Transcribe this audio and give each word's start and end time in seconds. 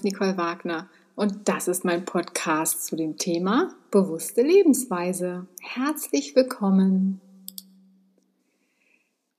ist 0.00 0.04
Nicole 0.04 0.38
Wagner 0.38 0.88
und 1.14 1.46
das 1.46 1.68
ist 1.68 1.84
mein 1.84 2.06
Podcast 2.06 2.86
zu 2.86 2.96
dem 2.96 3.18
Thema 3.18 3.74
bewusste 3.90 4.40
Lebensweise. 4.40 5.46
Herzlich 5.60 6.34
willkommen. 6.34 7.20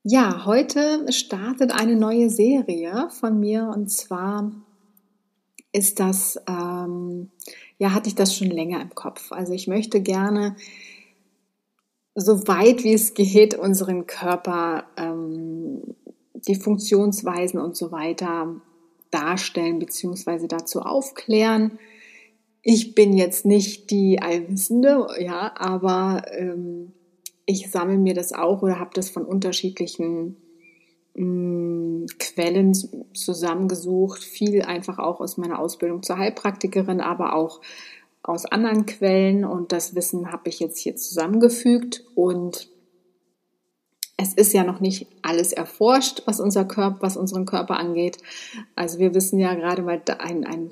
Ja, 0.04 0.46
heute 0.46 1.12
startet 1.12 1.72
eine 1.72 1.96
neue 1.96 2.30
Serie 2.30 3.10
von 3.10 3.40
mir 3.40 3.72
und 3.74 3.90
zwar 3.90 4.52
ist 5.72 6.00
das, 6.00 6.40
ähm, 6.48 7.32
ja, 7.80 7.96
hatte 7.96 8.10
ich 8.10 8.16
das 8.16 8.36
schon 8.36 8.52
länger 8.52 8.84
im 8.84 8.94
Kopf. 8.94 9.32
Also 9.32 9.54
ich 9.54 9.68
möchte 9.68 10.00
gerne 10.00 10.56
so 12.14 12.48
weit 12.48 12.84
wie 12.84 12.94
es 12.94 13.16
geht 13.16 13.56
unseren 13.56 14.06
Körper, 14.06 14.84
ähm, 14.96 15.96
die 16.36 16.56
Funktionsweisen 16.56 17.60
und 17.60 17.76
so 17.76 17.92
weiter 17.92 18.62
darstellen 19.12 19.80
bzw. 19.80 20.48
dazu 20.48 20.82
aufklären. 20.82 21.80
Ich 22.64 22.96
bin 22.96 23.14
jetzt 23.14 23.46
nicht 23.46 23.90
die 23.92 24.22
Allwissende, 24.22 25.08
ja, 25.20 25.52
aber 25.56 26.24
ähm, 26.32 26.94
ich 27.46 27.70
sammle 27.72 27.98
mir 27.98 28.14
das 28.14 28.34
auch 28.34 28.62
oder 28.62 28.80
habe 28.80 28.92
das 28.94 29.10
von 29.10 29.26
unterschiedlichen 29.26 30.38
mh, 31.16 31.26
mm, 31.26 32.06
Quellen 32.20 32.74
zusammengesucht. 33.14 34.24
Viel 34.24 34.62
einfach 34.62 35.00
auch 35.00 35.20
aus 35.20 35.38
meiner 35.38 35.60
Ausbildung 35.60 36.04
zur 36.04 36.18
Heilpraktikerin, 36.18 37.02
aber 37.02 37.36
auch 37.36 37.62
aus 38.24 38.46
anderen 38.46 38.86
Quellen 38.86 39.44
und 39.44 39.72
das 39.72 39.96
Wissen 39.96 40.32
habe 40.32 40.50
ich 40.50 40.60
jetzt 40.60 40.78
hier 40.78 40.96
zusammengefügt 40.96 42.06
und 42.14 42.71
es 44.22 44.34
ist 44.34 44.54
ja 44.54 44.64
noch 44.64 44.80
nicht 44.80 45.08
alles 45.22 45.52
erforscht, 45.52 46.22
was 46.26 46.40
unser 46.40 46.66
Körper, 46.66 46.98
was 47.02 47.18
unseren 47.18 47.46
Körper 47.46 47.78
angeht. 47.78 48.18
Also 48.76 49.00
wir 49.00 49.16
wissen 49.16 49.40
ja 49.40 49.54
gerade 49.56 49.82
mal 49.82 50.02
ein, 50.20 50.46
ein 50.46 50.72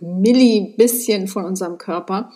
Milli 0.00 0.74
bisschen 0.76 1.28
von 1.28 1.44
unserem 1.44 1.78
Körper. 1.78 2.30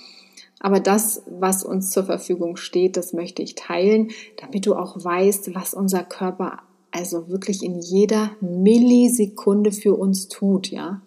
Aber 0.61 0.81
das, 0.81 1.23
was 1.27 1.65
uns 1.65 1.91
zur 1.91 2.05
Verfügung 2.05 2.57
steht, 2.57 2.97
das 2.97 3.13
möchte 3.13 3.43
ich 3.43 3.55
teilen, 3.55 4.11
damit 4.41 4.67
du 4.67 4.75
auch 4.75 5.03
weißt, 5.03 5.55
was 5.55 5.75
unser 5.75 6.05
Körper 6.05 6.63
also 6.91 7.29
wirklich 7.29 7.63
in 7.63 7.81
jeder 7.81 8.31
Millisekunde 8.41 9.73
für 9.73 9.95
uns 9.95 10.29
tut, 10.29 10.71
ja. 10.71 11.03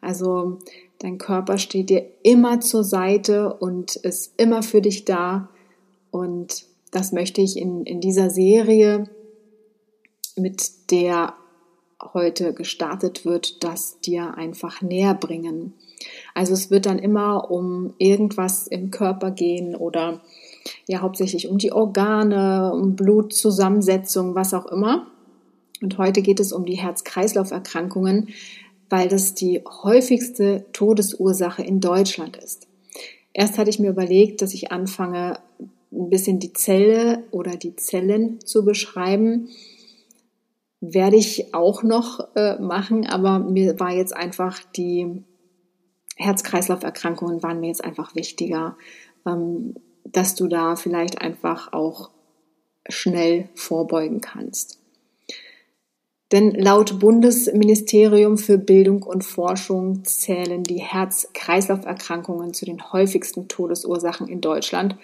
Also 0.00 0.58
dein 0.98 1.18
Körper 1.18 1.58
steht 1.58 1.90
dir 1.90 2.06
immer 2.22 2.60
zur 2.60 2.84
Seite 2.84 3.52
und 3.52 3.96
ist 3.96 4.32
immer 4.38 4.62
für 4.62 4.80
dich 4.80 5.04
da 5.04 5.50
und 6.10 6.64
das 6.96 7.12
möchte 7.12 7.42
ich 7.42 7.58
in, 7.58 7.84
in 7.84 8.00
dieser 8.00 8.30
Serie, 8.30 9.04
mit 10.34 10.90
der 10.90 11.34
heute 12.14 12.54
gestartet 12.54 13.26
wird, 13.26 13.62
das 13.62 14.00
dir 14.00 14.34
einfach 14.38 14.80
näher 14.80 15.12
bringen. 15.12 15.74
Also 16.34 16.54
es 16.54 16.70
wird 16.70 16.86
dann 16.86 16.98
immer 16.98 17.50
um 17.50 17.92
irgendwas 17.98 18.66
im 18.66 18.90
Körper 18.90 19.30
gehen 19.30 19.76
oder 19.76 20.22
ja 20.86 21.00
hauptsächlich 21.00 21.48
um 21.48 21.58
die 21.58 21.70
Organe, 21.70 22.72
um 22.72 22.96
Blutzusammensetzung, 22.96 24.34
was 24.34 24.54
auch 24.54 24.64
immer. 24.64 25.06
Und 25.82 25.98
heute 25.98 26.22
geht 26.22 26.40
es 26.40 26.50
um 26.50 26.64
die 26.64 26.78
Herz-Kreislauf-Erkrankungen, 26.78 28.28
weil 28.88 29.08
das 29.08 29.34
die 29.34 29.62
häufigste 29.82 30.64
Todesursache 30.72 31.62
in 31.62 31.80
Deutschland 31.80 32.38
ist. 32.38 32.68
Erst 33.34 33.58
hatte 33.58 33.68
ich 33.68 33.78
mir 33.78 33.90
überlegt, 33.90 34.40
dass 34.40 34.54
ich 34.54 34.72
anfange, 34.72 35.38
ein 35.92 36.10
bisschen 36.10 36.38
die 36.38 36.52
Zelle 36.52 37.24
oder 37.30 37.56
die 37.56 37.76
Zellen 37.76 38.40
zu 38.44 38.64
beschreiben. 38.64 39.48
Werde 40.80 41.16
ich 41.16 41.54
auch 41.54 41.82
noch 41.82 42.28
äh, 42.36 42.58
machen, 42.58 43.06
aber 43.06 43.38
mir 43.38 43.80
war 43.80 43.92
jetzt 43.92 44.14
einfach 44.14 44.62
die 44.76 45.24
Herz-Kreislauf-Erkrankungen 46.16 47.42
waren 47.42 47.60
mir 47.60 47.68
jetzt 47.68 47.84
einfach 47.84 48.14
wichtiger, 48.14 48.76
ähm, 49.26 49.74
dass 50.04 50.34
du 50.34 50.48
da 50.48 50.76
vielleicht 50.76 51.20
einfach 51.20 51.72
auch 51.72 52.10
schnell 52.88 53.48
vorbeugen 53.54 54.20
kannst. 54.20 54.78
Denn 56.32 56.50
laut 56.52 56.98
Bundesministerium 56.98 58.36
für 58.36 58.58
Bildung 58.58 59.02
und 59.02 59.22
Forschung 59.22 60.04
zählen 60.04 60.64
die 60.64 60.80
Herz-Kreislauf-Erkrankungen 60.80 62.52
zu 62.52 62.64
den 62.64 62.92
häufigsten 62.92 63.46
Todesursachen 63.46 64.26
in 64.26 64.40
Deutschland 64.40 64.96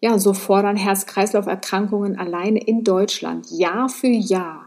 ja, 0.00 0.18
so 0.18 0.32
fordern 0.32 0.76
Herz-Kreislauf-Erkrankungen 0.76 2.18
alleine 2.18 2.60
in 2.60 2.82
Deutschland 2.84 3.50
Jahr 3.50 3.88
für 3.88 4.08
Jahr 4.08 4.66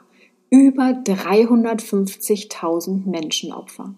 über 0.49 0.89
350.000 0.89 3.09
Menschenopfer. 3.09 3.95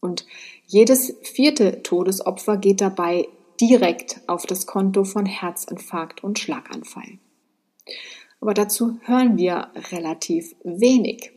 Und 0.00 0.24
jedes 0.66 1.14
vierte 1.22 1.82
Todesopfer 1.82 2.56
geht 2.56 2.80
dabei 2.80 3.28
direkt 3.60 4.20
auf 4.26 4.46
das 4.46 4.66
Konto 4.66 5.04
von 5.04 5.26
Herzinfarkt 5.26 6.24
und 6.24 6.38
Schlaganfall. 6.38 7.18
Aber 8.40 8.54
dazu 8.54 8.98
hören 9.04 9.36
wir 9.36 9.68
relativ 9.92 10.54
wenig. 10.64 11.30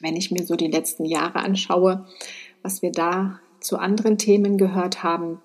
Wenn 0.00 0.16
ich 0.16 0.30
mir 0.30 0.44
so 0.44 0.56
die 0.56 0.68
letzten 0.68 1.04
Jahre 1.04 1.40
anschaue, 1.40 2.06
was 2.62 2.80
wir 2.82 2.92
da 2.92 3.40
zu 3.60 3.78
anderen 3.78 4.18
Themen 4.18 4.58
gehört 4.58 5.02
haben, 5.02 5.40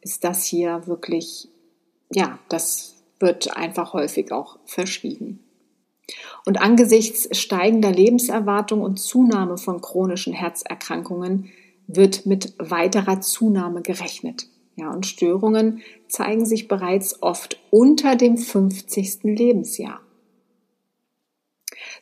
ist 0.00 0.24
das 0.24 0.44
hier 0.44 0.86
wirklich 0.86 1.48
ja, 2.12 2.38
das 2.48 2.96
wird 3.20 3.56
einfach 3.56 3.92
häufig 3.92 4.32
auch 4.32 4.58
verschwiegen. 4.64 5.40
Und 6.46 6.60
angesichts 6.60 7.36
steigender 7.36 7.90
Lebenserwartung 7.90 8.80
und 8.80 8.98
Zunahme 8.98 9.58
von 9.58 9.80
chronischen 9.80 10.32
Herzerkrankungen 10.32 11.50
wird 11.86 12.26
mit 12.26 12.54
weiterer 12.58 13.20
Zunahme 13.20 13.82
gerechnet. 13.82 14.46
Ja, 14.76 14.90
und 14.90 15.06
Störungen 15.06 15.82
zeigen 16.08 16.46
sich 16.46 16.68
bereits 16.68 17.22
oft 17.22 17.60
unter 17.70 18.14
dem 18.14 18.38
50. 18.38 19.24
Lebensjahr. 19.24 20.00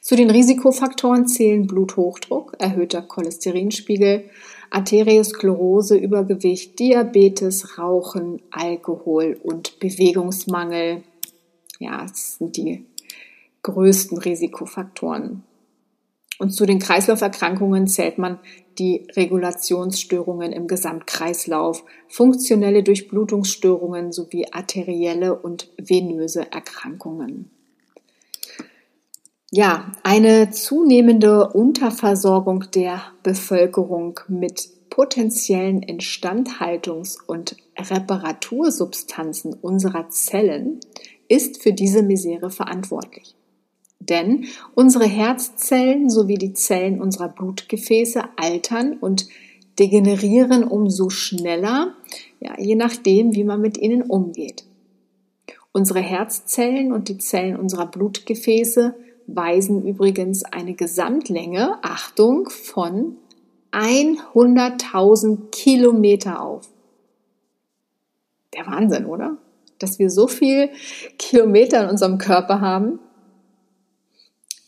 Zu 0.00 0.14
den 0.14 0.30
Risikofaktoren 0.30 1.26
zählen 1.26 1.66
Bluthochdruck, 1.66 2.54
erhöhter 2.58 3.02
Cholesterinspiegel, 3.02 4.28
Arteriosklerose, 4.70 5.96
Übergewicht, 5.96 6.78
Diabetes, 6.78 7.78
Rauchen, 7.78 8.42
Alkohol 8.50 9.38
und 9.42 9.78
Bewegungsmangel. 9.80 11.02
Ja, 11.78 12.02
das 12.02 12.36
sind 12.38 12.56
die 12.56 12.84
größten 13.62 14.18
Risikofaktoren. 14.18 15.42
Und 16.38 16.50
zu 16.50 16.66
den 16.66 16.78
Kreislauferkrankungen 16.78 17.86
zählt 17.88 18.18
man 18.18 18.38
die 18.78 19.06
Regulationsstörungen 19.16 20.52
im 20.52 20.66
Gesamtkreislauf, 20.66 21.82
funktionelle 22.08 22.82
Durchblutungsstörungen 22.82 24.12
sowie 24.12 24.46
arterielle 24.52 25.34
und 25.34 25.70
venöse 25.78 26.52
Erkrankungen. 26.52 27.50
Ja, 29.52 29.92
eine 30.02 30.50
zunehmende 30.50 31.48
Unterversorgung 31.50 32.64
der 32.74 33.00
Bevölkerung 33.22 34.18
mit 34.26 34.90
potenziellen 34.90 35.82
Instandhaltungs- 35.82 37.18
und 37.24 37.56
Reparatursubstanzen 37.78 39.54
unserer 39.54 40.08
Zellen 40.10 40.80
ist 41.28 41.62
für 41.62 41.72
diese 41.72 42.02
Misere 42.02 42.50
verantwortlich. 42.50 43.36
Denn 44.00 44.46
unsere 44.74 45.06
Herzzellen 45.06 46.10
sowie 46.10 46.38
die 46.38 46.52
Zellen 46.52 47.00
unserer 47.00 47.28
Blutgefäße 47.28 48.24
altern 48.36 48.94
und 48.94 49.28
degenerieren 49.78 50.64
umso 50.64 51.08
schneller, 51.08 51.94
ja, 52.40 52.58
je 52.58 52.74
nachdem, 52.74 53.34
wie 53.34 53.44
man 53.44 53.60
mit 53.60 53.78
ihnen 53.78 54.02
umgeht. 54.02 54.64
Unsere 55.72 56.00
Herzzellen 56.00 56.92
und 56.92 57.08
die 57.08 57.18
Zellen 57.18 57.56
unserer 57.56 57.86
Blutgefäße 57.86 58.94
weisen 59.26 59.86
übrigens 59.86 60.44
eine 60.44 60.74
Gesamtlänge, 60.74 61.78
Achtung, 61.82 62.48
von 62.48 63.16
100.000 63.72 65.50
Kilometer 65.50 66.40
auf. 66.40 66.68
Der 68.54 68.66
Wahnsinn, 68.66 69.06
oder? 69.06 69.36
Dass 69.78 69.98
wir 69.98 70.10
so 70.10 70.26
viel 70.28 70.70
Kilometer 71.18 71.84
in 71.84 71.90
unserem 71.90 72.18
Körper 72.18 72.60
haben. 72.60 72.98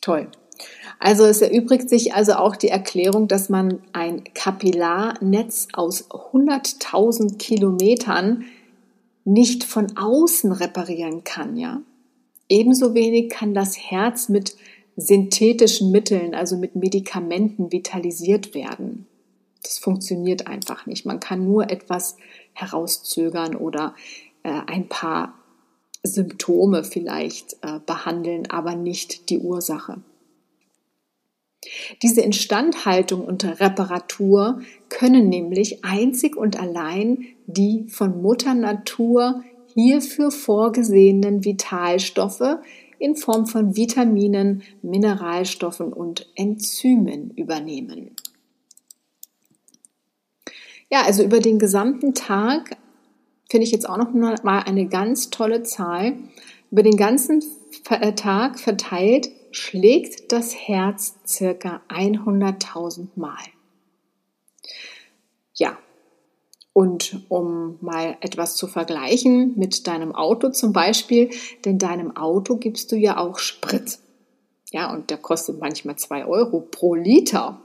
Toll. 0.00 0.28
Also 0.98 1.24
es 1.24 1.40
erübrigt 1.40 1.88
sich 1.88 2.14
also 2.14 2.32
auch 2.34 2.56
die 2.56 2.68
Erklärung, 2.68 3.28
dass 3.28 3.48
man 3.48 3.80
ein 3.92 4.24
Kapillarnetz 4.34 5.68
aus 5.72 6.10
100.000 6.10 7.38
Kilometern 7.38 8.44
nicht 9.24 9.64
von 9.64 9.96
außen 9.96 10.52
reparieren 10.52 11.22
kann, 11.22 11.56
ja. 11.56 11.82
Ebenso 12.48 12.94
wenig 12.94 13.30
kann 13.30 13.54
das 13.54 13.76
Herz 13.78 14.28
mit 14.28 14.56
synthetischen 14.96 15.90
Mitteln, 15.90 16.34
also 16.34 16.56
mit 16.56 16.74
Medikamenten 16.74 17.70
vitalisiert 17.70 18.54
werden. 18.54 19.06
Das 19.62 19.78
funktioniert 19.78 20.46
einfach 20.46 20.86
nicht. 20.86 21.06
Man 21.06 21.20
kann 21.20 21.44
nur 21.44 21.70
etwas 21.70 22.16
herauszögern 22.52 23.54
oder 23.54 23.94
äh, 24.42 24.60
ein 24.66 24.88
paar 24.88 25.34
Symptome 26.02 26.84
vielleicht 26.84 27.54
äh, 27.62 27.80
behandeln, 27.84 28.50
aber 28.50 28.74
nicht 28.74 29.30
die 29.30 29.38
Ursache. 29.38 30.00
Diese 32.02 32.20
Instandhaltung 32.20 33.24
und 33.24 33.44
Reparatur 33.44 34.60
können 34.88 35.28
nämlich 35.28 35.84
einzig 35.84 36.36
und 36.36 36.58
allein 36.58 37.26
die 37.46 37.86
von 37.88 38.22
Mutter 38.22 38.54
Natur 38.54 39.42
hierfür 39.78 40.32
vorgesehenen 40.32 41.44
Vitalstoffe 41.44 42.58
in 42.98 43.14
Form 43.14 43.46
von 43.46 43.76
Vitaminen, 43.76 44.64
Mineralstoffen 44.82 45.92
und 45.92 46.28
Enzymen 46.34 47.30
übernehmen. 47.30 48.16
Ja, 50.90 51.02
also 51.02 51.22
über 51.22 51.38
den 51.38 51.60
gesamten 51.60 52.12
Tag 52.12 52.76
finde 53.48 53.66
ich 53.66 53.70
jetzt 53.70 53.88
auch 53.88 53.98
noch 53.98 54.12
mal 54.12 54.58
eine 54.60 54.88
ganz 54.88 55.30
tolle 55.30 55.62
Zahl. 55.62 56.16
Über 56.72 56.82
den 56.82 56.96
ganzen 56.96 57.44
äh, 57.88 58.14
Tag 58.14 58.58
verteilt 58.58 59.30
schlägt 59.52 60.32
das 60.32 60.56
Herz 60.56 61.14
circa 61.24 61.82
100.000 61.88 63.10
Mal. 63.14 63.38
Ja, 65.54 65.78
und 66.78 67.22
um 67.28 67.76
mal 67.80 68.16
etwas 68.20 68.54
zu 68.54 68.68
vergleichen 68.68 69.54
mit 69.56 69.88
deinem 69.88 70.14
Auto 70.14 70.50
zum 70.50 70.72
Beispiel, 70.72 71.30
denn 71.64 71.76
deinem 71.76 72.16
Auto 72.16 72.54
gibst 72.54 72.92
du 72.92 72.96
ja 72.96 73.16
auch 73.16 73.40
Sprit. 73.40 73.98
Ja, 74.70 74.92
und 74.94 75.10
der 75.10 75.16
kostet 75.16 75.58
manchmal 75.58 75.96
zwei 75.96 76.24
Euro 76.24 76.60
pro 76.60 76.94
Liter. 76.94 77.60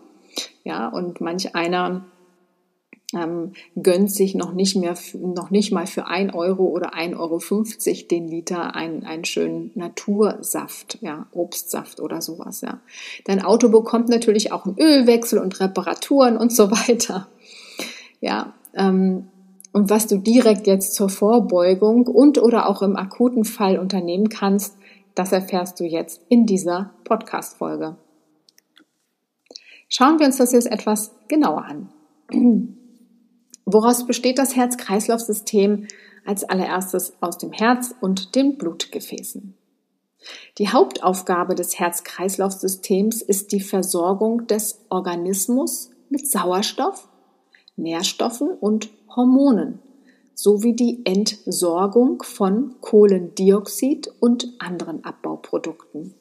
Ja, 0.64 0.88
und 0.88 1.22
manch 1.22 1.54
einer 1.54 2.06
ähm, 3.16 3.54
gönnt 3.80 4.12
sich 4.12 4.34
noch 4.34 4.54
nicht 4.54 4.76
mehr, 4.78 4.98
noch 5.14 5.52
nicht 5.52 5.72
mal 5.72 5.86
für 5.86 6.08
ein 6.08 6.34
Euro 6.34 6.64
oder 6.64 6.96
1,50 6.96 7.16
Euro 7.16 8.08
den 8.08 8.28
Liter 8.28 8.76
einen, 8.76 9.04
einen 9.04 9.26
schönen 9.26 9.70
Natursaft, 9.76 10.98
ja, 11.02 11.28
Obstsaft 11.34 12.00
oder 12.00 12.20
sowas, 12.24 12.62
ja. 12.62 12.80
Dein 13.26 13.44
Auto 13.44 13.70
bekommt 13.70 14.10
natürlich 14.10 14.52
auch 14.52 14.66
einen 14.66 14.80
Ölwechsel 14.80 15.38
und 15.38 15.60
Reparaturen 15.60 16.36
und 16.36 16.52
so 16.52 16.72
weiter. 16.88 17.28
Ja, 18.20 18.56
ähm, 18.74 19.28
und 19.72 19.90
was 19.90 20.08
du 20.08 20.18
direkt 20.18 20.68
jetzt 20.68 20.94
zur 20.94 21.10
Vorbeugung 21.10 22.06
und 22.08 22.38
oder 22.38 22.70
auch 22.70 22.82
im 22.84 22.96
akuten 22.96 23.44
Fall 23.44 23.80
unternehmen 23.80 24.30
kannst, 24.30 24.78
das 25.16 25.32
erfährst 25.32 25.80
du 25.80 25.84
jetzt 25.84 26.22
in 26.30 26.46
dieser 26.46 26.92
Podcast-Folge. 27.04 27.98
Schauen 29.90 30.20
wir 30.20 30.28
uns 30.28 30.38
das 30.38 30.54
jetzt 30.54 30.72
etwas 30.72 31.12
genauer 31.28 31.66
an. 31.66 31.90
Woraus 33.66 34.06
besteht 34.06 34.38
das 34.38 34.56
Herz-Kreislauf-System? 34.56 35.88
Als 36.26 36.46
allererstes 36.46 37.14
aus 37.20 37.38
dem 37.38 37.52
Herz 37.52 37.94
und 38.00 38.36
den 38.36 38.58
Blutgefäßen. 38.58 39.56
Die 40.58 40.70
Hauptaufgabe 40.70 41.54
des 41.54 41.78
Herz-Kreislauf-Systems 41.80 43.22
ist 43.22 43.52
die 43.52 43.60
Versorgung 43.60 44.48
des 44.48 44.80
Organismus 44.90 45.90
mit 46.10 46.26
Sauerstoff, 46.30 47.10
Nährstoffen 47.76 48.50
und 48.50 48.90
Hormonen 49.16 49.80
sowie 50.36 50.76
die 50.76 51.02
Entsorgung 51.06 52.24
von 52.24 52.76
Kohlendioxid 52.82 54.12
und 54.20 54.48
anderen 54.60 55.04
Abbauprodukten. 55.04 56.16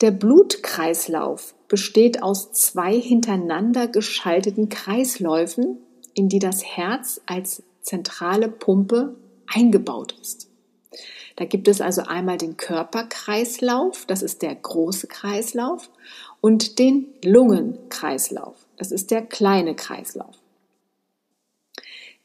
Der 0.00 0.10
Blutkreislauf 0.10 1.54
besteht 1.68 2.22
aus 2.22 2.52
zwei 2.52 2.98
hintereinander 3.00 3.88
geschalteten 3.88 4.68
Kreisläufen, 4.68 5.78
in 6.14 6.28
die 6.28 6.38
das 6.38 6.64
Herz 6.64 7.20
als 7.26 7.62
zentrale 7.82 8.48
Pumpe 8.48 9.16
eingebaut 9.46 10.14
ist. 10.20 10.50
Da 11.36 11.44
gibt 11.44 11.68
es 11.68 11.80
also 11.80 12.02
einmal 12.02 12.38
den 12.38 12.56
Körperkreislauf, 12.56 14.06
das 14.06 14.22
ist 14.22 14.42
der 14.42 14.54
große 14.54 15.06
Kreislauf, 15.06 15.90
und 16.40 16.78
den 16.78 17.08
Lungenkreislauf, 17.22 18.65
das 18.76 18.92
ist 18.92 19.10
der 19.10 19.22
kleine 19.22 19.74
Kreislauf. 19.74 20.36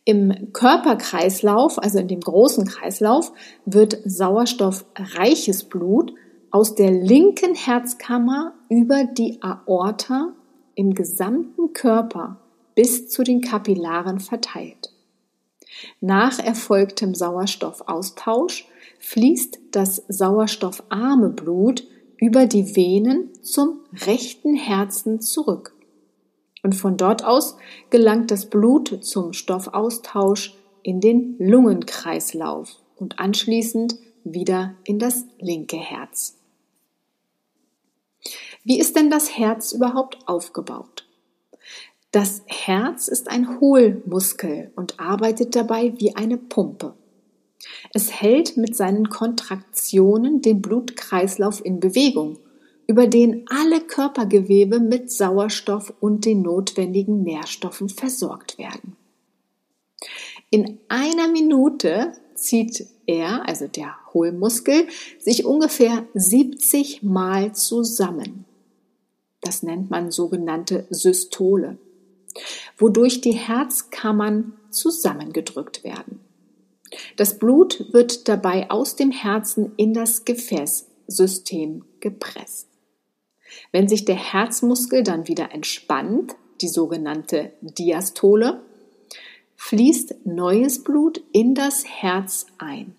Im 0.04 0.52
Körperkreislauf, 0.52 1.78
also 1.78 2.00
in 2.00 2.08
dem 2.08 2.22
großen 2.22 2.66
Kreislauf, 2.66 3.32
wird 3.66 4.00
sauerstoffreiches 4.04 5.66
Blut 5.66 6.14
aus 6.50 6.76
der 6.76 6.92
linken 6.92 7.54
Herzkammer 7.56 8.54
über 8.68 9.04
die 9.06 9.42
Aorta 9.42 10.34
im 10.76 10.94
gesamten 10.94 11.74
Körper 11.74 12.38
bis 12.74 13.10
zu 13.10 13.24
den 13.24 13.42
Kapillaren 13.42 14.20
verteilt. 14.20 14.92
Nach 16.00 16.40
erfolgtem 16.40 17.14
Sauerstoffaustausch 17.14 18.68
fließt 19.00 19.60
das 19.72 20.04
sauerstoffarme 20.08 21.30
Blut 21.30 21.88
über 22.18 22.46
die 22.46 22.76
Venen 22.76 23.30
zum 23.44 23.80
rechten 24.06 24.56
Herzen 24.56 25.22
zurück. 25.22 25.74
Und 26.64 26.74
von 26.76 26.98
dort 26.98 27.24
aus 27.24 27.58
gelangt 27.90 28.32
das 28.32 28.50
Blut 28.50 29.04
zum 29.04 29.34
Stoffaustausch 29.34 30.56
in 30.84 31.02
den 31.02 31.36
Lungenkreislauf 31.40 32.78
und 32.98 33.20
anschließend 33.20 33.96
wieder 34.24 34.76
in 34.84 35.00
das 35.00 35.26
linke 35.40 35.78
Herz. 35.78 36.38
Wie 38.64 38.80
ist 38.80 38.96
denn 38.96 39.10
das 39.10 39.38
Herz 39.38 39.72
überhaupt 39.72 40.20
aufgebaut? 40.28 41.08
Das 42.12 42.44
Herz 42.46 43.08
ist 43.08 43.30
ein 43.30 43.60
Hohlmuskel 43.60 44.72
und 44.76 45.00
arbeitet 45.00 45.56
dabei 45.56 45.94
wie 45.98 46.16
eine 46.16 46.38
Pumpe. 46.38 46.94
Es 47.94 48.12
hält 48.12 48.58
mit 48.58 48.76
seinen 48.76 49.10
Kontraktionen 49.10 50.42
den 50.42 50.62
Blutkreislauf 50.62 51.64
in 51.64 51.80
Bewegung, 51.80 52.38
über 52.92 53.08
den 53.08 53.46
alle 53.48 53.80
Körpergewebe 53.80 54.82
mit 54.82 55.10
Sauerstoff 55.10 55.94
und 56.02 56.26
den 56.26 56.42
notwendigen 56.42 57.24
Nährstoffen 57.24 57.88
versorgt 57.88 58.58
werden. 58.58 58.98
In 60.50 60.78
einer 60.90 61.30
Minute 61.30 62.12
zieht 62.36 62.86
er, 63.06 63.48
also 63.48 63.70
der 63.70 63.96
Hohlmuskel, 64.14 64.90
sich 65.20 65.46
ungefähr 65.46 66.06
70 66.16 67.02
Mal 67.02 67.56
zusammen. 67.56 68.44
Das 69.40 69.64
nennt 69.64 69.90
man 69.90 70.12
sogenannte 70.12 70.86
Systole, 70.90 71.78
wodurch 72.78 73.22
die 73.22 73.32
Herzkammern 73.32 74.52
zusammengedrückt 74.70 75.86
werden. 75.86 76.20
Das 77.16 77.40
Blut 77.40 77.94
wird 77.94 78.28
dabei 78.28 78.70
aus 78.70 78.98
dem 78.98 79.12
Herzen 79.12 79.72
in 79.78 79.94
das 79.94 80.26
Gefäßsystem 80.26 81.86
gepresst. 82.02 82.68
Wenn 83.72 83.88
sich 83.88 84.06
der 84.06 84.16
Herzmuskel 84.16 85.04
dann 85.04 85.28
wieder 85.28 85.52
entspannt, 85.52 86.36
die 86.62 86.68
sogenannte 86.68 87.54
Diastole, 87.62 88.62
fließt 89.56 90.26
neues 90.26 90.84
Blut 90.84 91.22
in 91.32 91.54
das 91.56 91.86
Herz 91.86 92.48
ein. 92.58 92.96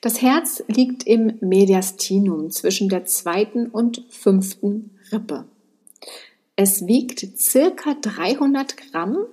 Das 0.00 0.20
Herz 0.22 0.62
liegt 0.66 1.06
im 1.06 1.38
Mediastinum 1.40 2.50
zwischen 2.50 2.88
der 2.88 3.04
zweiten 3.04 3.66
und 3.66 4.04
fünften 4.08 4.98
Rippe. 5.12 5.46
Es 6.56 6.86
wiegt 6.86 7.26
circa 7.38 7.94
300 7.94 8.76
Gramm 8.76 9.26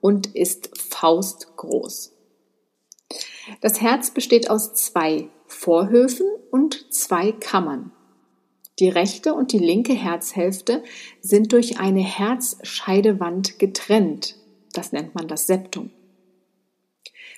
und 0.00 0.34
ist 0.34 0.76
faustgroß. 0.78 2.12
Das 3.60 3.80
Herz 3.80 4.10
besteht 4.10 4.50
aus 4.50 4.74
zwei 4.74 5.28
Vorhöfen 5.46 6.26
und 6.50 6.92
zwei 6.92 7.32
Kammern. 7.32 7.92
Die 8.78 8.88
rechte 8.88 9.34
und 9.34 9.52
die 9.52 9.58
linke 9.58 9.92
Herzhälfte 9.92 10.82
sind 11.20 11.52
durch 11.52 11.78
eine 11.78 12.02
Herzscheidewand 12.02 13.58
getrennt. 13.58 14.36
Das 14.72 14.92
nennt 14.92 15.14
man 15.14 15.28
das 15.28 15.46
Septum. 15.46 15.90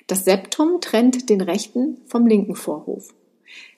Das 0.07 0.25
Septum 0.25 0.81
trennt 0.81 1.29
den 1.29 1.41
rechten 1.41 1.97
vom 2.05 2.25
linken 2.25 2.55
Vorhof. 2.55 3.13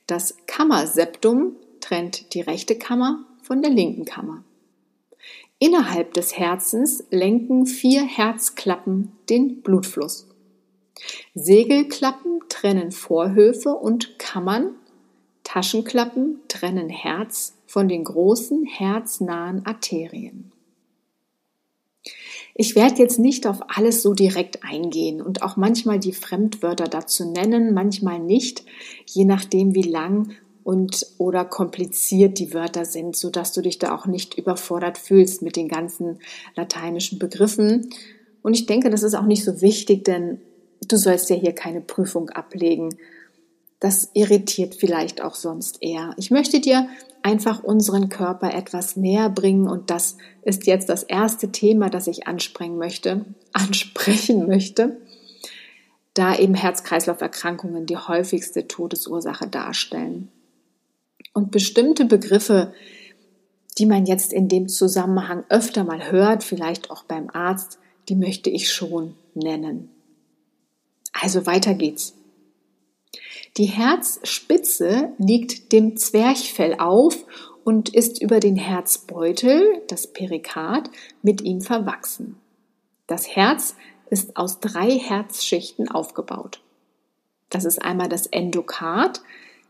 Das 0.08 0.38
Kammerseptum 0.48 1.56
trennt 1.82 2.34
die 2.34 2.42
rechte 2.42 2.78
Kammer 2.78 3.26
von 3.42 3.62
der 3.62 3.72
linken 3.72 4.06
Kammer. 4.06 4.44
Innerhalb 5.60 6.14
des 6.14 6.38
Herzens 6.38 7.04
lenken 7.10 7.66
vier 7.66 8.04
Herzklappen 8.04 9.12
den 9.30 9.62
Blutfluss. 9.62 10.30
Segelklappen 11.34 12.40
trennen 12.48 12.92
Vorhöfe 12.92 13.70
und 13.72 14.20
Kammern, 14.20 14.76
Taschenklappen 15.50 16.42
trennen 16.48 16.90
Herz 16.90 17.56
von 17.66 17.88
den 17.88 18.04
großen 18.04 18.66
herznahen 18.66 19.66
Arterien. 19.66 20.52
Ich 22.54 22.76
werde 22.76 23.02
jetzt 23.02 23.18
nicht 23.18 23.48
auf 23.48 23.62
alles 23.68 24.04
so 24.04 24.14
direkt 24.14 24.64
eingehen 24.64 25.24
und 25.24 25.42
auch 25.42 25.58
manchmal 25.58 25.98
die 25.98 26.14
Fremdwörter 26.14 26.84
dazu 26.84 27.32
nennen, 27.32 27.74
manchmal 27.74 28.20
nicht, 28.20 28.64
je 29.08 29.26
nachdem 29.26 29.74
wie 29.74 29.82
lang 29.82 30.36
und 30.64 31.08
oder 31.18 31.46
kompliziert 31.46 32.38
die 32.38 32.54
Wörter 32.54 32.86
sind, 32.86 33.16
so 33.16 33.32
dass 33.32 33.52
du 33.52 33.62
dich 33.62 33.80
da 33.80 33.96
auch 33.96 34.06
nicht 34.06 34.38
überfordert 34.38 35.00
fühlst 35.00 35.42
mit 35.42 35.56
den 35.56 35.68
ganzen 35.68 36.20
lateinischen 36.56 37.18
Begriffen. 37.18 37.90
Und 38.44 38.54
ich 38.54 38.68
denke, 38.68 38.92
das 38.92 39.02
ist 39.02 39.16
auch 39.16 39.26
nicht 39.26 39.44
so 39.44 39.62
wichtig, 39.62 40.04
denn 40.04 40.42
du 40.88 40.96
sollst 40.96 41.32
ja 41.32 41.36
hier 41.36 41.54
keine 41.54 41.82
Prüfung 41.82 42.30
ablegen. 42.30 42.90
Das 43.80 44.12
irritiert 44.14 44.76
vielleicht 44.76 45.22
auch 45.22 45.36
sonst 45.36 45.82
eher. 45.82 46.14
Ich 46.18 46.32
möchte 46.32 46.60
dir 46.60 46.90
einfach 47.22 47.64
unseren 47.64 48.10
Körper 48.10 48.54
etwas 48.54 48.96
näher 48.96 49.30
bringen 49.30 49.68
und 49.68 49.90
das 49.90 50.18
ist 50.44 50.68
jetzt 50.68 50.90
das 50.90 51.04
erste 51.04 51.52
Thema, 51.52 51.90
das 51.90 52.08
ich 52.08 52.28
ansprechen 52.28 52.78
möchte, 52.78 53.26
ansprechen 53.54 54.48
möchte, 54.48 54.98
da 56.14 56.36
eben 56.38 56.56
Herz-Kreislauf-Erkrankungen 56.56 57.86
die 57.86 57.98
häufigste 57.98 58.68
Todesursache 58.68 59.48
darstellen. 59.48 60.30
Und 61.34 61.52
bestimmte 61.52 62.06
Begriffe, 62.06 62.74
die 63.78 63.86
man 63.86 64.06
jetzt 64.06 64.34
in 64.34 64.50
dem 64.50 64.68
Zusammenhang 64.68 65.46
öfter 65.48 65.86
mal 65.86 66.12
hört, 66.12 66.44
vielleicht 66.44 66.92
auch 66.92 67.04
beim 67.04 67.30
Arzt, 67.30 67.80
die 68.10 68.16
möchte 68.16 68.50
ich 68.50 68.72
schon 68.74 69.16
nennen. 69.36 69.90
Also 71.14 71.46
weiter 71.46 71.74
geht's. 71.74 72.19
Die 73.60 73.66
Herzspitze 73.66 75.12
liegt 75.18 75.74
dem 75.74 75.98
Zwerchfell 75.98 76.76
auf 76.80 77.26
und 77.66 77.90
ist 77.90 78.22
über 78.22 78.40
den 78.40 78.56
Herzbeutel, 78.56 79.84
das 79.90 80.08
Perikard, 80.08 80.90
mit 81.24 81.42
ihm 81.42 81.60
verwachsen. 81.60 82.38
Das 83.06 83.28
Herz 83.36 83.76
ist 84.10 84.38
aus 84.38 84.62
drei 84.62 84.98
Herzschichten 84.98 85.92
aufgebaut. 85.92 86.62
Das 87.50 87.66
ist 87.66 87.82
einmal 87.82 88.08
das 88.08 88.28
Endokard, 88.28 89.22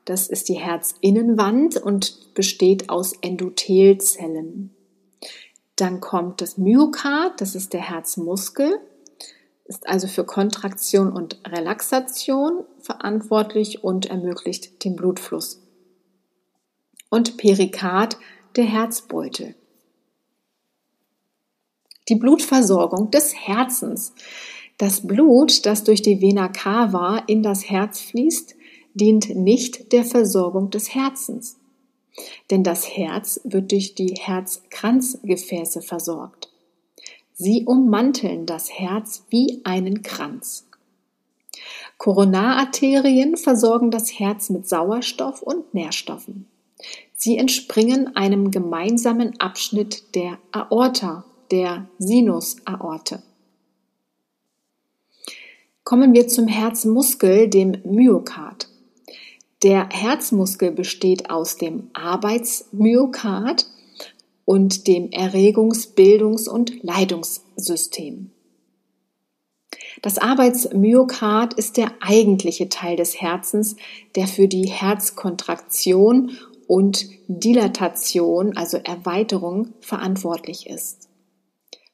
das 0.05 0.27
ist 0.27 0.49
die 0.49 0.59
Herzinnenwand 0.59 1.77
und 1.77 2.35
besteht 2.35 2.91
aus 2.91 3.13
Endothelzellen. 3.21 4.69
Dann 5.75 5.99
kommt 5.99 6.41
das 6.41 6.59
Myokard, 6.59 7.41
das 7.41 7.55
ist 7.55 7.73
der 7.73 7.89
Herzmuskel, 7.89 8.79
ist 9.69 9.87
also 9.87 10.07
für 10.07 10.25
Kontraktion 10.25 11.13
und 11.13 11.39
Relaxation 11.47 12.65
verantwortlich 12.79 13.83
und 13.83 14.07
ermöglicht 14.07 14.83
den 14.83 14.95
Blutfluss. 14.95 15.61
Und 17.09 17.37
Perikard, 17.37 18.17
der 18.55 18.65
Herzbeutel. 18.65 19.55
Die 22.09 22.15
Blutversorgung 22.15 23.11
des 23.11 23.35
Herzens. 23.35 24.13
Das 24.79 25.05
Blut, 25.05 25.67
das 25.67 25.83
durch 25.83 26.01
die 26.01 26.19
Vena 26.19 26.47
cava 26.47 27.23
in 27.27 27.43
das 27.43 27.69
Herz 27.69 28.01
fließt, 28.01 28.55
dient 28.95 29.35
nicht 29.35 29.91
der 29.91 30.03
Versorgung 30.03 30.71
des 30.71 30.95
Herzens. 30.95 31.59
Denn 32.49 32.63
das 32.63 32.89
Herz 32.97 33.39
wird 33.43 33.71
durch 33.71 33.93
die 33.93 34.15
Herzkranzgefäße 34.15 35.83
versorgt. 35.83 36.48
Sie 37.41 37.63
ummanteln 37.63 38.45
das 38.45 38.69
Herz 38.69 39.23
wie 39.29 39.61
einen 39.63 40.03
Kranz. 40.03 40.67
Koronararterien 41.97 43.37
versorgen 43.37 43.91
das 43.91 44.19
Herz 44.19 44.49
mit 44.49 44.67
Sauerstoff 44.67 45.41
und 45.41 45.73
Nährstoffen. 45.73 46.47
Sie 47.13 47.37
entspringen 47.37 48.13
einem 48.17 48.51
gemeinsamen 48.51 49.39
Abschnitt 49.39 50.15
der 50.15 50.37
Aorta, 50.51 51.23
der 51.49 51.87
Sinusaorte. 51.97 53.23
Kommen 55.85 56.13
wir 56.13 56.27
zum 56.27 56.49
Herzmuskel, 56.49 57.47
dem 57.47 57.77
Myokard. 57.85 58.67
Der 59.63 59.87
Herzmuskel 59.89 60.73
besteht 60.73 61.29
aus 61.29 61.55
dem 61.55 61.89
Arbeitsmyokard, 61.93 63.65
und 64.49 64.87
dem 64.87 65.11
Erregungs-, 65.11 65.93
Bildungs- 65.93 66.47
und 66.47 66.81
Leitungssystem. 66.81 68.31
Das 70.01 70.17
Arbeitsmyokard 70.17 71.53
ist 71.53 71.77
der 71.77 71.91
eigentliche 71.99 72.67
Teil 72.67 72.95
des 72.95 73.21
Herzens, 73.21 73.75
der 74.15 74.25
für 74.25 74.47
die 74.47 74.67
Herzkontraktion 74.67 76.31
und 76.65 77.05
Dilatation, 77.27 78.57
also 78.57 78.77
Erweiterung, 78.77 79.75
verantwortlich 79.81 80.65
ist. 80.65 81.09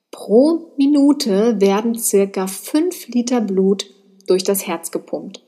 Pro 0.09 0.71
Minute 0.77 1.59
werden 1.59 1.99
circa 1.99 2.47
5 2.47 3.09
Liter 3.09 3.41
Blut 3.41 3.85
durch 4.27 4.45
das 4.45 4.65
Herz 4.65 4.91
gepumpt. 4.91 5.44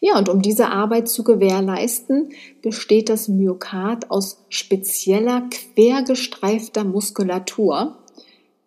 Ja, 0.00 0.18
und 0.18 0.28
um 0.28 0.42
diese 0.42 0.68
Arbeit 0.68 1.08
zu 1.08 1.24
gewährleisten, 1.24 2.30
besteht 2.62 3.08
das 3.08 3.28
Myokard 3.28 4.10
aus 4.10 4.44
spezieller, 4.48 5.48
quergestreifter 5.50 6.84
Muskulatur, 6.84 7.98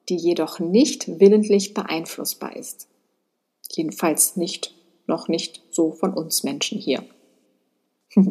die 0.09 0.17
jedoch 0.17 0.59
nicht 0.59 1.19
willentlich 1.19 1.73
beeinflussbar 1.73 2.55
ist. 2.55 2.87
Jedenfalls 3.71 4.35
nicht, 4.35 4.73
noch 5.07 5.27
nicht 5.27 5.61
so 5.71 5.91
von 5.91 6.13
uns 6.13 6.43
Menschen 6.43 6.79
hier. 6.79 7.03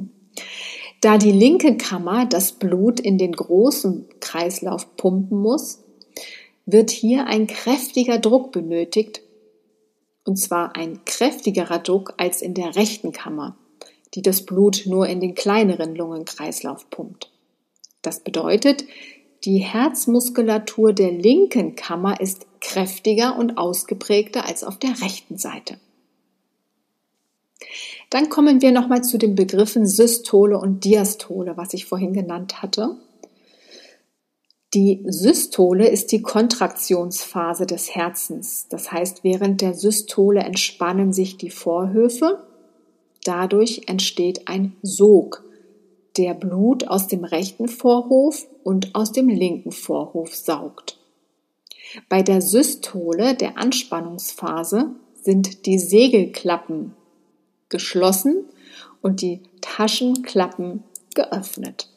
Da 1.00 1.16
die 1.16 1.32
linke 1.32 1.76
Kammer 1.76 2.26
das 2.26 2.52
Blut 2.52 2.98
in 2.98 3.18
den 3.18 3.30
großen 3.32 4.08
Kreislauf 4.18 4.96
pumpen 4.96 5.38
muss, 5.38 5.84
wird 6.66 6.90
hier 6.90 7.26
ein 7.26 7.46
kräftiger 7.46 8.18
Druck 8.18 8.50
benötigt, 8.50 9.22
und 10.28 10.36
zwar 10.36 10.76
ein 10.76 11.04
kräftigerer 11.06 11.78
Druck 11.78 12.12
als 12.18 12.42
in 12.42 12.52
der 12.52 12.76
rechten 12.76 13.12
Kammer, 13.12 13.56
die 14.14 14.20
das 14.20 14.44
Blut 14.44 14.82
nur 14.84 15.08
in 15.08 15.20
den 15.20 15.34
kleineren 15.34 15.96
Lungenkreislauf 15.96 16.90
pumpt. 16.90 17.32
Das 18.02 18.20
bedeutet, 18.20 18.84
die 19.44 19.58
Herzmuskulatur 19.58 20.92
der 20.92 21.12
linken 21.12 21.76
Kammer 21.76 22.20
ist 22.20 22.46
kräftiger 22.60 23.38
und 23.38 23.56
ausgeprägter 23.56 24.44
als 24.44 24.64
auf 24.64 24.78
der 24.78 25.00
rechten 25.00 25.38
Seite. 25.38 25.78
Dann 28.10 28.28
kommen 28.28 28.60
wir 28.60 28.70
nochmal 28.70 29.02
zu 29.02 29.16
den 29.16 29.34
Begriffen 29.34 29.86
Systole 29.86 30.58
und 30.58 30.84
Diastole, 30.84 31.56
was 31.56 31.72
ich 31.72 31.86
vorhin 31.86 32.12
genannt 32.12 32.60
hatte. 32.60 32.98
Die 34.74 35.02
Systole 35.06 35.88
ist 35.88 36.12
die 36.12 36.20
Kontraktionsphase 36.20 37.64
des 37.64 37.94
Herzens. 37.94 38.66
Das 38.68 38.92
heißt, 38.92 39.24
während 39.24 39.62
der 39.62 39.72
Systole 39.72 40.40
entspannen 40.40 41.14
sich 41.14 41.38
die 41.38 41.50
Vorhöfe. 41.50 42.46
Dadurch 43.24 43.82
entsteht 43.86 44.46
ein 44.46 44.76
Sog, 44.82 45.42
der 46.18 46.34
Blut 46.34 46.86
aus 46.86 47.06
dem 47.06 47.24
rechten 47.24 47.68
Vorhof 47.68 48.46
und 48.62 48.94
aus 48.94 49.12
dem 49.12 49.28
linken 49.30 49.72
Vorhof 49.72 50.34
saugt. 50.34 50.98
Bei 52.10 52.22
der 52.22 52.42
Systole, 52.42 53.34
der 53.34 53.56
Anspannungsphase, 53.56 54.90
sind 55.14 55.64
die 55.64 55.78
Segelklappen 55.78 56.94
geschlossen 57.70 58.44
und 59.00 59.22
die 59.22 59.40
Taschenklappen 59.62 60.82
geöffnet. 61.14 61.88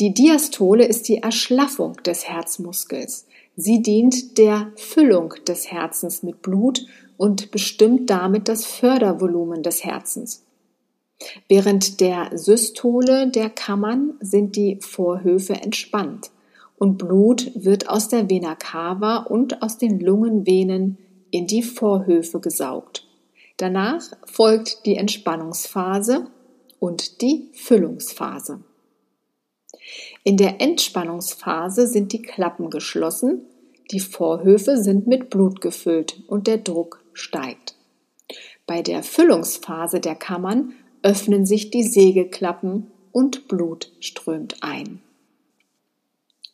Die 0.00 0.12
Diastole 0.12 0.84
ist 0.84 1.08
die 1.08 1.18
Erschlaffung 1.18 1.96
des 2.02 2.28
Herzmuskels. 2.28 3.26
Sie 3.54 3.80
dient 3.80 4.38
der 4.38 4.72
Füllung 4.74 5.34
des 5.46 5.70
Herzens 5.70 6.24
mit 6.24 6.42
Blut 6.42 6.84
und 7.16 7.52
bestimmt 7.52 8.10
damit 8.10 8.48
das 8.48 8.66
Fördervolumen 8.66 9.62
des 9.62 9.84
Herzens. 9.84 10.44
Während 11.48 12.00
der 12.00 12.36
Systole 12.36 13.30
der 13.30 13.50
Kammern 13.50 14.14
sind 14.20 14.56
die 14.56 14.78
Vorhöfe 14.80 15.54
entspannt 15.54 16.32
und 16.76 16.98
Blut 16.98 17.52
wird 17.54 17.88
aus 17.88 18.08
der 18.08 18.28
Vena 18.28 18.56
cava 18.56 19.18
und 19.18 19.62
aus 19.62 19.78
den 19.78 20.00
Lungenvenen 20.00 20.98
in 21.30 21.46
die 21.46 21.62
Vorhöfe 21.62 22.40
gesaugt. 22.40 23.06
Danach 23.58 24.02
folgt 24.24 24.84
die 24.86 24.96
Entspannungsphase 24.96 26.26
und 26.80 27.22
die 27.22 27.48
Füllungsphase. 27.52 28.58
In 30.22 30.36
der 30.36 30.60
Entspannungsphase 30.60 31.86
sind 31.86 32.12
die 32.12 32.22
Klappen 32.22 32.70
geschlossen, 32.70 33.42
die 33.90 34.00
Vorhöfe 34.00 34.78
sind 34.78 35.06
mit 35.06 35.30
Blut 35.30 35.60
gefüllt 35.60 36.22
und 36.26 36.46
der 36.46 36.58
Druck 36.58 37.02
steigt. 37.12 37.74
Bei 38.66 38.80
der 38.82 39.02
Füllungsphase 39.02 40.00
der 40.00 40.14
Kammern 40.14 40.72
öffnen 41.02 41.44
sich 41.44 41.70
die 41.70 41.82
Segelklappen 41.82 42.90
und 43.12 43.46
Blut 43.46 43.92
strömt 44.00 44.62
ein. 44.62 45.02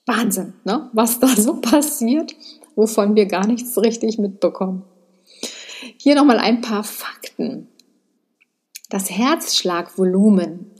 Wahnsinn, 0.06 0.54
ne? 0.64 0.90
was 0.92 1.20
da 1.20 1.28
so 1.28 1.60
passiert, 1.60 2.34
wovon 2.74 3.14
wir 3.14 3.26
gar 3.26 3.46
nichts 3.46 3.78
richtig 3.78 4.18
mitbekommen. 4.18 4.82
Hier 5.98 6.16
nochmal 6.16 6.38
ein 6.38 6.60
paar 6.60 6.82
Fakten. 6.82 7.68
Das 8.88 9.08
Herzschlagvolumen 9.08 10.72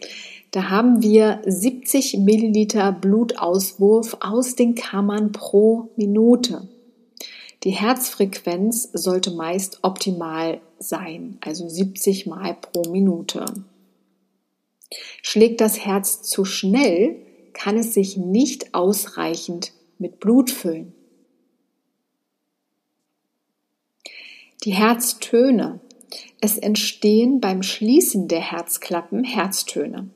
da 0.50 0.69
haben 0.69 1.02
wir 1.02 1.42
70 1.47 2.19
Milliliter 2.19 2.90
Blutauswurf 2.92 4.16
aus 4.21 4.57
den 4.57 4.75
Kammern 4.75 5.30
pro 5.33 5.90
Minute. 5.97 6.69
Die 7.62 7.71
Herzfrequenz 7.71 8.88
sollte 8.92 9.30
meist 9.33 9.80
optimal 9.83 10.61
sein, 10.78 11.38
also 11.40 11.69
70 11.69 12.26
Mal 12.26 12.54
pro 12.54 12.90
Minute. 12.90 13.45
Schlägt 15.23 15.61
das 15.61 15.78
Herz 15.85 16.23
zu 16.23 16.45
schnell, 16.45 17.16
kann 17.52 17.76
es 17.76 17.95
sich 17.95 18.16
nicht 18.16 18.75
ausreichend 18.75 19.73
mit 19.99 20.19
Blut 20.19 20.50
füllen. 20.50 20.95
Die 24.64 24.73
Herztöne. 24.73 25.80
Es 26.40 26.59
entstehen 26.59 27.40
beim 27.40 27.62
Schließen 27.62 28.26
der 28.26 28.40
Herzklappen 28.40 29.25
Herztöne. 29.25 30.11